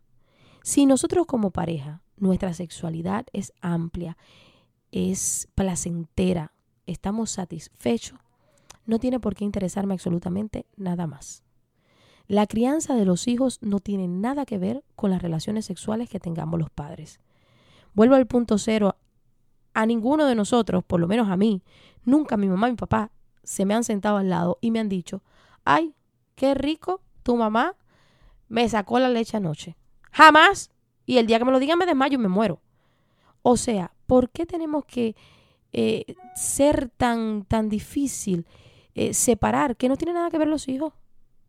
Si 0.62 0.86
nosotros 0.86 1.26
como 1.26 1.50
pareja, 1.50 2.02
nuestra 2.16 2.54
sexualidad 2.54 3.26
es 3.32 3.52
amplia, 3.60 4.16
es 4.92 5.48
placentera, 5.54 6.52
estamos 6.86 7.30
satisfechos, 7.30 8.18
no 8.86 8.98
tiene 8.98 9.18
por 9.18 9.34
qué 9.34 9.44
interesarme 9.44 9.94
absolutamente 9.94 10.66
nada 10.76 11.06
más. 11.06 11.42
La 12.26 12.46
crianza 12.46 12.94
de 12.94 13.04
los 13.04 13.28
hijos 13.28 13.58
no 13.60 13.80
tiene 13.80 14.08
nada 14.08 14.46
que 14.46 14.58
ver 14.58 14.84
con 14.96 15.10
las 15.10 15.20
relaciones 15.20 15.66
sexuales 15.66 16.08
que 16.08 16.20
tengamos 16.20 16.58
los 16.58 16.70
padres. 16.70 17.20
Vuelvo 17.94 18.16
al 18.16 18.26
punto 18.26 18.58
cero. 18.58 18.96
A 19.72 19.86
ninguno 19.86 20.26
de 20.26 20.34
nosotros, 20.34 20.84
por 20.84 21.00
lo 21.00 21.08
menos 21.08 21.28
a 21.28 21.36
mí, 21.36 21.62
nunca 22.04 22.36
mi 22.36 22.46
mamá 22.48 22.68
y 22.68 22.72
mi 22.72 22.76
papá 22.76 23.10
se 23.42 23.64
me 23.64 23.74
han 23.74 23.84
sentado 23.84 24.18
al 24.18 24.30
lado 24.30 24.58
y 24.60 24.70
me 24.70 24.78
han 24.78 24.88
dicho, 24.88 25.22
ay, 25.64 25.94
qué 26.36 26.54
rico, 26.54 27.00
tu 27.22 27.36
mamá 27.36 27.74
me 28.48 28.68
sacó 28.68 28.98
la 28.98 29.08
leche 29.08 29.36
anoche. 29.36 29.76
Jamás 30.12 30.70
Y 31.06 31.18
el 31.18 31.26
día 31.26 31.38
que 31.38 31.44
me 31.44 31.52
lo 31.52 31.58
digan 31.58 31.78
me 31.78 31.86
desmayo 31.86 32.14
y 32.14 32.22
me 32.22 32.28
muero. 32.28 32.60
O 33.42 33.56
sea, 33.56 33.92
¿por 34.06 34.30
qué 34.30 34.46
tenemos 34.46 34.84
que 34.84 35.16
eh, 35.72 36.14
ser 36.34 36.88
tan, 36.88 37.44
tan 37.44 37.68
difícil 37.68 38.46
eh, 38.94 39.12
separar 39.12 39.76
que 39.76 39.88
no 39.88 39.96
tiene 39.96 40.14
nada 40.14 40.30
que 40.30 40.38
ver 40.38 40.48
los 40.48 40.68
hijos? 40.68 40.94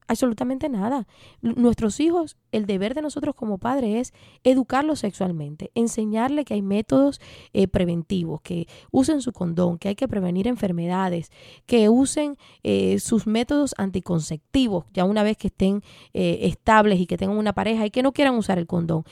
Absolutamente 0.08 0.70
nada. 0.70 1.08
Nuestros 1.42 2.00
hijos, 2.00 2.38
el 2.52 2.68
deber 2.68 2.94
de 2.94 3.02
nosotros 3.02 3.34
como 3.34 3.58
padres 3.58 4.12
es 4.12 4.14
educarlos 4.44 5.00
sexualmente, 5.00 5.72
enseñarle 5.74 6.46
que 6.46 6.54
hay 6.54 6.62
métodos 6.62 7.20
eh, 7.54 7.68
preventivos, 7.68 8.42
que 8.42 8.68
usen 8.92 9.22
su 9.22 9.34
condón, 9.34 9.80
que 9.80 9.90
hay 9.90 9.96
que 9.96 10.08
prevenir 10.08 10.48
enfermedades, 10.48 11.32
que 11.66 11.90
usen 11.90 12.38
eh, 12.62 13.00
sus 13.00 13.26
métodos 13.26 13.74
anticonceptivos, 13.80 14.86
ya 14.94 15.06
una 15.06 15.24
vez 15.24 15.38
que 15.38 15.48
estén 15.48 15.82
eh, 16.14 16.40
estables 16.44 17.00
y 17.00 17.08
que 17.08 17.18
tengan 17.18 17.38
una 17.38 17.54
pareja 17.54 17.88
y 17.88 17.90
que 17.90 18.04
no 18.04 18.14
quieran 18.14 18.36
usar 18.36 18.60
el 18.60 18.68
condón. 18.68 19.06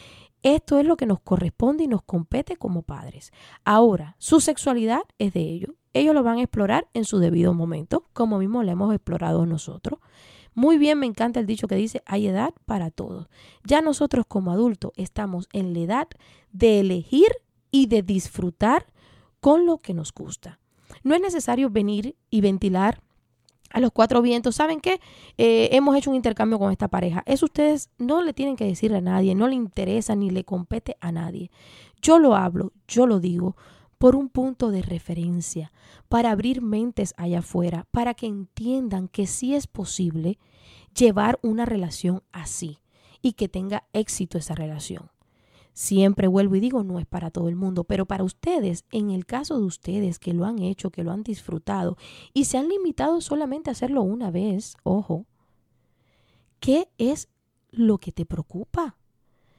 Esto 0.43 0.77
es 0.77 0.85
lo 0.85 0.97
que 0.97 1.05
nos 1.07 1.21
corresponde 1.21 1.85
y 1.85 1.87
nos 1.87 2.03
compete 2.03 2.57
como 2.57 2.83
padres. 2.83 3.31
Ahora, 3.63 4.15
su 4.19 4.41
sexualidad 4.41 5.01
es 5.17 5.33
de 5.33 5.41
ellos. 5.41 5.71
Ellos 5.93 6.13
lo 6.13 6.21
van 6.21 6.37
a 6.37 6.41
explorar 6.41 6.87
en 6.93 7.05
su 7.05 7.19
debido 7.19 7.53
momento, 7.53 8.05
como 8.13 8.37
mismo 8.37 8.61
lo 8.61 8.71
hemos 8.71 8.93
explorado 8.93 9.45
nosotros. 9.45 9.99
Muy 10.55 10.77
bien, 10.77 10.99
me 10.99 11.05
encanta 11.05 11.39
el 11.39 11.45
dicho 11.45 11.67
que 11.67 11.75
dice, 11.75 12.01
hay 12.05 12.27
edad 12.27 12.53
para 12.65 12.91
todo. 12.91 13.29
Ya 13.63 13.81
nosotros 13.81 14.25
como 14.27 14.51
adultos 14.51 14.91
estamos 14.95 15.47
en 15.51 15.73
la 15.73 15.79
edad 15.79 16.07
de 16.51 16.79
elegir 16.79 17.29
y 17.71 17.87
de 17.87 18.03
disfrutar 18.03 18.85
con 19.39 19.65
lo 19.65 19.77
que 19.77 19.93
nos 19.93 20.13
gusta. 20.13 20.59
No 21.03 21.15
es 21.15 21.21
necesario 21.21 21.69
venir 21.69 22.15
y 22.29 22.41
ventilar 22.41 23.01
a 23.71 23.79
los 23.79 23.91
cuatro 23.91 24.21
vientos, 24.21 24.55
¿saben 24.55 24.79
qué? 24.79 25.01
Eh, 25.37 25.69
hemos 25.71 25.97
hecho 25.97 26.11
un 26.11 26.15
intercambio 26.15 26.59
con 26.59 26.71
esta 26.71 26.87
pareja. 26.87 27.23
Eso 27.25 27.45
ustedes 27.45 27.89
no 27.97 28.21
le 28.21 28.33
tienen 28.33 28.55
que 28.55 28.65
decir 28.65 28.93
a 28.93 29.01
nadie, 29.01 29.33
no 29.33 29.47
le 29.47 29.55
interesa 29.55 30.15
ni 30.15 30.29
le 30.29 30.43
compete 30.43 30.95
a 31.01 31.11
nadie. 31.11 31.49
Yo 32.01 32.19
lo 32.19 32.35
hablo, 32.35 32.71
yo 32.87 33.07
lo 33.07 33.19
digo 33.19 33.55
por 34.03 34.17
un 34.17 34.27
punto 34.27 34.69
de 34.69 34.81
referencia, 34.81 35.71
para 36.09 36.31
abrir 36.31 36.61
mentes 36.61 37.13
allá 37.15 37.39
afuera, 37.39 37.87
para 37.91 38.13
que 38.13 38.25
entiendan 38.25 39.07
que 39.07 39.27
sí 39.27 39.55
es 39.55 39.65
posible 39.65 40.39
llevar 40.93 41.39
una 41.41 41.65
relación 41.65 42.21
así 42.33 42.79
y 43.21 43.31
que 43.31 43.47
tenga 43.47 43.87
éxito 43.93 44.37
esa 44.37 44.55
relación. 44.55 45.09
Siempre 45.71 46.27
vuelvo 46.27 46.57
y 46.57 46.59
digo, 46.59 46.83
no 46.83 46.99
es 46.99 47.05
para 47.05 47.31
todo 47.31 47.47
el 47.47 47.55
mundo, 47.55 47.85
pero 47.85 48.05
para 48.05 48.25
ustedes, 48.25 48.83
en 48.91 49.09
el 49.09 49.25
caso 49.25 49.57
de 49.57 49.63
ustedes 49.63 50.19
que 50.19 50.33
lo 50.33 50.43
han 50.43 50.59
hecho, 50.59 50.91
que 50.91 51.05
lo 51.05 51.11
han 51.13 51.23
disfrutado 51.23 51.95
y 52.33 52.43
se 52.43 52.57
han 52.57 52.67
limitado 52.67 53.21
solamente 53.21 53.69
a 53.69 53.71
hacerlo 53.71 54.01
una 54.01 54.31
vez, 54.31 54.75
ojo, 54.83 55.27
¿qué 56.59 56.89
es 56.97 57.29
lo 57.71 57.99
que 57.99 58.11
te 58.11 58.25
preocupa? 58.25 58.97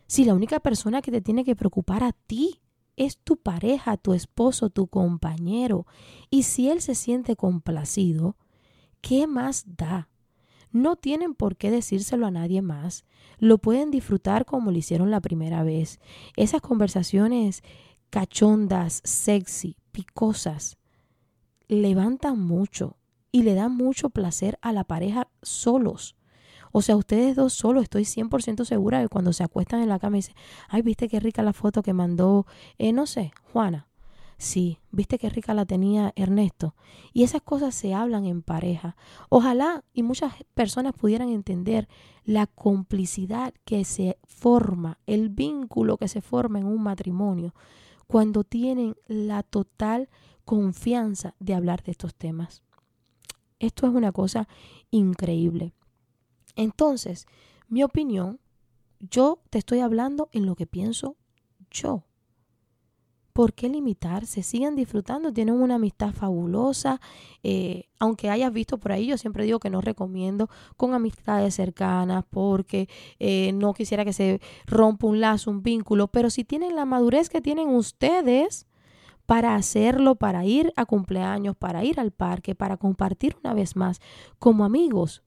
Si 0.07 0.27
la 0.27 0.35
única 0.35 0.61
persona 0.61 1.01
que 1.01 1.11
te 1.11 1.23
tiene 1.23 1.45
que 1.45 1.57
preocupar 1.57 2.05
a 2.05 2.13
ti 2.13 2.61
es 2.97 3.19
tu 3.19 3.37
pareja, 3.37 3.97
tu 3.97 4.13
esposo, 4.15 4.71
tu 4.71 4.87
compañero. 4.87 5.87
Y 6.31 6.45
si 6.45 6.71
él 6.71 6.81
se 6.81 6.95
siente 6.95 7.37
complacido, 7.37 8.37
¿qué 9.01 9.27
más 9.27 9.65
da? 9.77 10.09
No 10.71 10.97
tienen 10.97 11.35
por 11.35 11.57
qué 11.57 11.71
decírselo 11.71 12.27
a 12.27 12.31
nadie 12.31 12.63
más. 12.63 13.05
Lo 13.39 13.59
pueden 13.59 13.91
disfrutar 13.91 14.45
como 14.45 14.71
lo 14.71 14.79
hicieron 14.79 15.11
la 15.11 15.21
primera 15.21 15.63
vez. 15.63 16.01
Esas 16.37 16.61
conversaciones 16.61 17.63
cachondas, 18.11 19.01
sexy, 19.05 19.77
picosas, 19.93 20.77
levantan 21.69 22.39
mucho 22.39 22.97
y 23.33 23.43
le 23.43 23.55
dan 23.55 23.77
mucho 23.77 24.11
placer 24.11 24.59
a 24.63 24.73
la 24.73 24.85
pareja 24.85 25.29
solos. 25.43 26.17
O 26.77 26.83
sea, 26.83 26.97
ustedes 26.97 27.37
dos 27.37 27.53
solos, 27.53 27.85
estoy 27.85 28.03
100% 28.03 28.65
segura 28.65 28.99
de 28.99 29.09
cuando 29.09 29.33
se 29.33 29.45
acuestan 29.45 29.81
en 29.81 29.89
la 29.89 30.01
cama 30.01 30.17
y 30.17 30.19
dicen, 30.19 30.35
ay, 30.69 30.83
viste 30.83 31.09
qué 31.09 31.21
rica 31.21 31.41
la 31.45 31.53
foto 31.53 31.85
que 31.85 31.93
mandó, 31.93 32.47
eh, 32.79 32.93
no 32.93 33.07
sé, 33.07 33.31
Juana. 33.53 33.87
Sí, 34.39 34.81
viste 34.91 35.17
qué 35.21 35.31
rica 35.31 35.55
la 35.55 35.67
tenía 35.67 36.13
Ernesto. 36.17 36.75
Y 37.13 37.23
esas 37.23 37.43
cosas 37.43 37.77
se 37.77 37.95
hablan 37.95 38.27
en 38.27 38.43
pareja. 38.43 38.97
Ojalá 39.29 39.85
y 39.93 40.03
muchas 40.03 40.35
personas 40.55 40.95
pudieran 40.95 41.29
entender 41.29 41.89
la 42.25 42.49
complicidad 42.49 43.55
que 43.65 43.85
se 43.85 44.19
forma, 44.25 44.99
el 45.07 45.29
vínculo 45.29 45.97
que 45.97 46.09
se 46.09 46.23
forma 46.23 46.59
en 46.59 46.67
un 46.67 46.83
matrimonio 46.83 47.55
cuando 48.09 48.43
tienen 48.43 48.97
la 49.07 49.45
total 49.45 50.09
confianza 50.45 51.37
de 51.39 51.55
hablar 51.55 51.85
de 51.85 51.93
estos 51.93 52.17
temas. 52.17 52.65
Esto 53.61 53.87
es 53.87 53.95
una 53.95 54.11
cosa 54.11 54.49
increíble. 54.91 55.73
Entonces, 56.57 57.27
mi 57.69 57.83
opinión, 57.83 58.41
yo 59.01 59.41
te 59.51 59.59
estoy 59.59 59.81
hablando 59.81 60.29
en 60.33 60.47
lo 60.47 60.55
que 60.55 60.67
pienso 60.67 61.17
yo. 61.71 62.05
¿Por 63.35 63.53
qué 63.53 63.69
limitarse? 63.69 64.45
Sigan 64.45 64.77
disfrutando, 64.77 65.33
tienen 65.33 65.57
una 65.57 65.75
amistad 65.75 66.13
fabulosa. 66.13 67.01
Eh, 67.43 67.89
aunque 67.99 68.31
hayas 68.31 68.53
visto 68.53 68.79
por 68.79 68.93
ahí, 68.93 69.07
yo 69.07 69.19
siempre 69.19 69.43
digo 69.43 69.59
que 69.59 69.71
no 69.71 69.81
recomiendo 69.81 70.49
con 70.77 70.95
amistades 70.95 71.57
cercanas 71.57 72.25
porque 72.31 72.89
eh, 73.19 73.51
no 73.53 73.75
quisiera 73.75 74.05
que 74.05 74.13
se 74.13 74.41
rompa 74.67 75.09
un 75.09 75.21
lazo, 75.21 75.51
un 75.51 75.65
vínculo. 75.65 76.07
Pero 76.07 76.31
si 76.31 76.45
tienen 76.45 76.77
la 76.77 76.85
madurez 76.85 77.29
que 77.29 77.41
tienen 77.41 77.71
ustedes 77.71 78.69
para 79.27 79.57
hacerlo, 79.57 80.15
para 80.15 80.45
ir 80.45 80.73
a 80.77 80.85
cumpleaños, 80.85 81.57
para 81.57 81.83
ir 81.83 81.99
al 81.99 82.13
parque, 82.13 82.55
para 82.55 82.77
compartir 82.77 83.37
una 83.43 83.53
vez 83.53 83.75
más 83.75 84.01
como 84.39 84.65
amigos, 84.65 85.24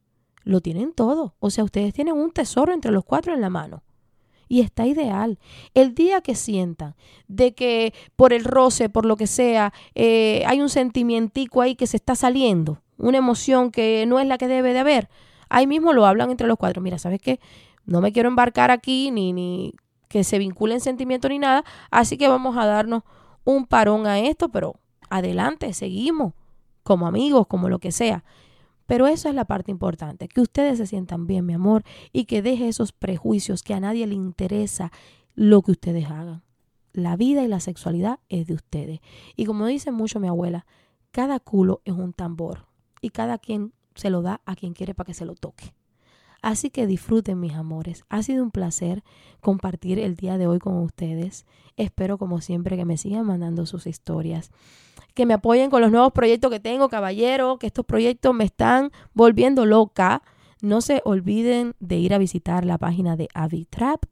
lo 0.47 0.61
tienen 0.61 0.93
todo. 0.93 1.35
O 1.39 1.49
sea, 1.49 1.63
ustedes 1.63 1.93
tienen 1.93 2.15
un 2.15 2.31
tesoro 2.31 2.73
entre 2.73 2.91
los 2.91 3.03
cuatro 3.03 3.33
en 3.33 3.41
la 3.41 3.49
mano. 3.49 3.83
Y 4.49 4.61
está 4.61 4.87
ideal. 4.87 5.39
El 5.73 5.93
día 5.93 6.21
que 6.21 6.33
sientan 6.33 6.95
de 7.27 7.53
que 7.53 7.93
por 8.15 8.31
el 8.31 8.45
roce, 8.45 8.87
por 8.89 9.05
lo 9.05 9.17
que 9.17 9.27
sea, 9.27 9.73
eh, 9.93 10.43
hay 10.47 10.61
un 10.61 10.69
sentimientico 10.69 11.61
ahí 11.61 11.75
que 11.75 11.85
se 11.85 11.97
está 11.97 12.15
saliendo, 12.15 12.81
una 12.97 13.17
emoción 13.17 13.71
que 13.71 14.05
no 14.07 14.19
es 14.19 14.27
la 14.27 14.37
que 14.37 14.47
debe 14.47 14.71
de 14.71 14.79
haber, 14.79 15.09
ahí 15.49 15.67
mismo 15.67 15.91
lo 15.91 16.05
hablan 16.05 16.31
entre 16.31 16.47
los 16.47 16.57
cuatro. 16.57 16.81
Mira, 16.81 16.97
¿sabes 16.97 17.21
qué? 17.21 17.41
No 17.85 17.99
me 17.99 18.13
quiero 18.13 18.29
embarcar 18.29 18.71
aquí 18.71 19.11
ni, 19.11 19.33
ni 19.33 19.73
que 20.07 20.23
se 20.23 20.39
vinculen 20.39 20.79
sentimiento 20.79 21.27
ni 21.27 21.39
nada, 21.39 21.65
así 21.91 22.17
que 22.17 22.29
vamos 22.29 22.55
a 22.55 22.65
darnos 22.65 23.03
un 23.43 23.65
parón 23.65 24.07
a 24.07 24.19
esto, 24.19 24.47
pero 24.47 24.75
adelante, 25.09 25.73
seguimos 25.73 26.33
como 26.83 27.05
amigos, 27.05 27.47
como 27.47 27.67
lo 27.67 27.79
que 27.79 27.91
sea. 27.91 28.23
Pero 28.87 29.05
esa 29.05 29.29
es 29.29 29.35
la 29.35 29.45
parte 29.45 29.69
importante, 29.69 30.27
que 30.27 30.41
ustedes 30.41 30.77
se 30.79 30.87
sientan 30.87 31.27
bien, 31.27 31.45
mi 31.45 31.53
amor, 31.53 31.83
y 32.11 32.25
que 32.25 32.41
deje 32.41 32.67
esos 32.67 32.93
prejuicios 32.93 33.61
que 33.61 33.73
a 33.73 33.79
nadie 33.79 34.07
le 34.07 34.15
interesa 34.15 34.91
lo 35.35 35.61
que 35.61 35.71
ustedes 35.71 36.05
hagan. 36.05 36.41
La 36.93 37.15
vida 37.15 37.43
y 37.43 37.47
la 37.47 37.59
sexualidad 37.59 38.19
es 38.29 38.47
de 38.47 38.55
ustedes. 38.55 39.01
Y 39.35 39.45
como 39.45 39.67
dice 39.67 39.91
mucho 39.91 40.19
mi 40.19 40.27
abuela, 40.27 40.65
cada 41.11 41.39
culo 41.39 41.81
es 41.85 41.93
un 41.93 42.13
tambor 42.13 42.65
y 43.01 43.09
cada 43.09 43.37
quien 43.37 43.73
se 43.93 44.09
lo 44.09 44.21
da 44.21 44.41
a 44.45 44.55
quien 44.55 44.73
quiere 44.73 44.95
para 44.95 45.05
que 45.05 45.13
se 45.13 45.25
lo 45.25 45.35
toque. 45.35 45.73
Así 46.41 46.69
que 46.69 46.87
disfruten 46.87 47.39
mis 47.39 47.53
amores. 47.53 48.03
Ha 48.09 48.21
sido 48.23 48.43
un 48.43 48.51
placer 48.51 49.03
compartir 49.41 49.99
el 49.99 50.15
día 50.15 50.37
de 50.37 50.47
hoy 50.47 50.59
con 50.59 50.77
ustedes. 50.77 51.45
Espero 51.77 52.17
como 52.17 52.41
siempre 52.41 52.77
que 52.77 52.85
me 52.85 52.97
sigan 52.97 53.25
mandando 53.25 53.65
sus 53.65 53.87
historias. 53.87 54.51
Que 55.13 55.25
me 55.25 55.33
apoyen 55.33 55.69
con 55.69 55.81
los 55.81 55.91
nuevos 55.91 56.13
proyectos 56.13 56.51
que 56.51 56.59
tengo, 56.59 56.89
caballero, 56.89 57.57
que 57.57 57.67
estos 57.67 57.85
proyectos 57.85 58.35
me 58.35 58.43
están 58.43 58.91
volviendo 59.13 59.65
loca. 59.65 60.21
No 60.61 60.81
se 60.81 61.01
olviden 61.05 61.73
de 61.79 61.97
ir 61.97 62.13
a 62.13 62.17
visitar 62.17 62.65
la 62.65 62.77
página 62.77 63.15
de 63.15 63.27
Avitrap. 63.33 64.03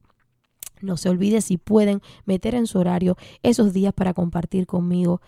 No 0.81 0.97
se 0.97 1.09
olviden 1.09 1.41
si 1.41 1.57
pueden 1.57 2.01
meter 2.25 2.55
en 2.55 2.67
su 2.67 2.79
horario 2.79 3.17
esos 3.43 3.71
días 3.73 3.93
para 3.93 4.13
compartir 4.13 4.65
conmigo. 4.67 5.21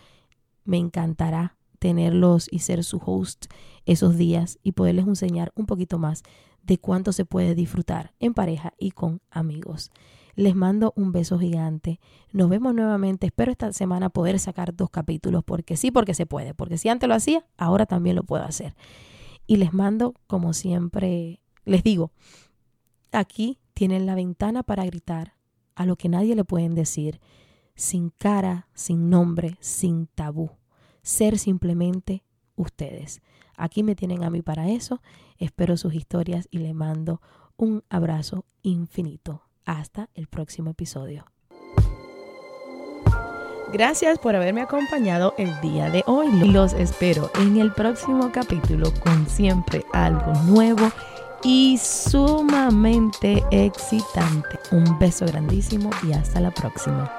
Me 0.65 0.77
encantará 0.77 1.55
tenerlos 1.79 2.47
y 2.51 2.59
ser 2.59 2.83
su 2.83 2.97
host 2.97 3.45
esos 3.85 4.17
días 4.17 4.59
y 4.63 4.73
poderles 4.73 5.07
enseñar 5.07 5.51
un 5.55 5.65
poquito 5.65 5.99
más 5.99 6.23
de 6.67 6.77
cuánto 6.77 7.13
se 7.13 7.25
puede 7.25 7.55
disfrutar 7.55 8.13
en 8.19 8.33
pareja 8.33 8.73
y 8.77 8.91
con 8.91 9.21
amigos. 9.31 9.91
Les 10.35 10.53
mando 10.53 10.93
un 10.95 11.11
beso 11.11 11.39
gigante. 11.39 11.99
Nos 12.31 12.49
vemos 12.49 12.75
nuevamente. 12.75 13.25
Espero 13.25 13.51
esta 13.51 13.73
semana 13.73 14.09
poder 14.09 14.37
sacar 14.37 14.75
dos 14.75 14.91
capítulos 14.91 15.43
porque 15.43 15.77
sí, 15.77 15.89
porque 15.89 16.13
se 16.13 16.27
puede. 16.27 16.53
Porque 16.53 16.77
si 16.77 16.89
antes 16.89 17.09
lo 17.09 17.15
hacía, 17.15 17.45
ahora 17.57 17.87
también 17.87 18.15
lo 18.15 18.23
puedo 18.23 18.43
hacer. 18.43 18.75
Y 19.47 19.55
les 19.55 19.73
mando, 19.73 20.13
como 20.27 20.53
siempre, 20.53 21.39
les 21.65 21.81
digo, 21.81 22.11
aquí 23.11 23.57
tienen 23.73 24.05
la 24.05 24.13
ventana 24.13 24.61
para 24.61 24.85
gritar 24.85 25.35
a 25.73 25.85
lo 25.85 25.95
que 25.95 26.09
nadie 26.09 26.35
le 26.35 26.43
pueden 26.43 26.75
decir, 26.75 27.21
sin 27.75 28.09
cara, 28.09 28.67
sin 28.73 29.09
nombre, 29.09 29.57
sin 29.61 30.07
tabú. 30.07 30.51
Ser 31.01 31.39
simplemente 31.39 32.23
ustedes. 32.55 33.21
Aquí 33.57 33.83
me 33.83 33.95
tienen 33.95 34.23
a 34.23 34.29
mí 34.29 34.41
para 34.41 34.69
eso. 34.69 35.01
Espero 35.37 35.75
sus 35.75 35.93
historias 35.93 36.47
y 36.51 36.59
le 36.59 36.73
mando 36.73 37.21
un 37.57 37.83
abrazo 37.89 38.45
infinito. 38.61 39.41
Hasta 39.65 40.09
el 40.13 40.27
próximo 40.27 40.69
episodio. 40.71 41.25
Gracias 43.73 44.17
por 44.19 44.33
haberme 44.35 44.61
acompañado 44.61 45.33
el 45.37 45.59
día 45.59 45.89
de 45.89 46.03
hoy. 46.07 46.29
Los 46.49 46.71
espero 46.71 47.29
en 47.41 47.57
el 47.57 47.73
próximo 47.73 48.31
capítulo 48.31 48.93
con 49.03 49.27
siempre 49.27 49.83
algo 49.91 50.31
nuevo 50.45 50.89
y 51.43 51.77
sumamente 51.77 53.43
excitante. 53.51 54.59
Un 54.71 54.97
beso 54.99 55.25
grandísimo 55.25 55.89
y 56.03 56.13
hasta 56.13 56.39
la 56.39 56.51
próxima. 56.51 57.11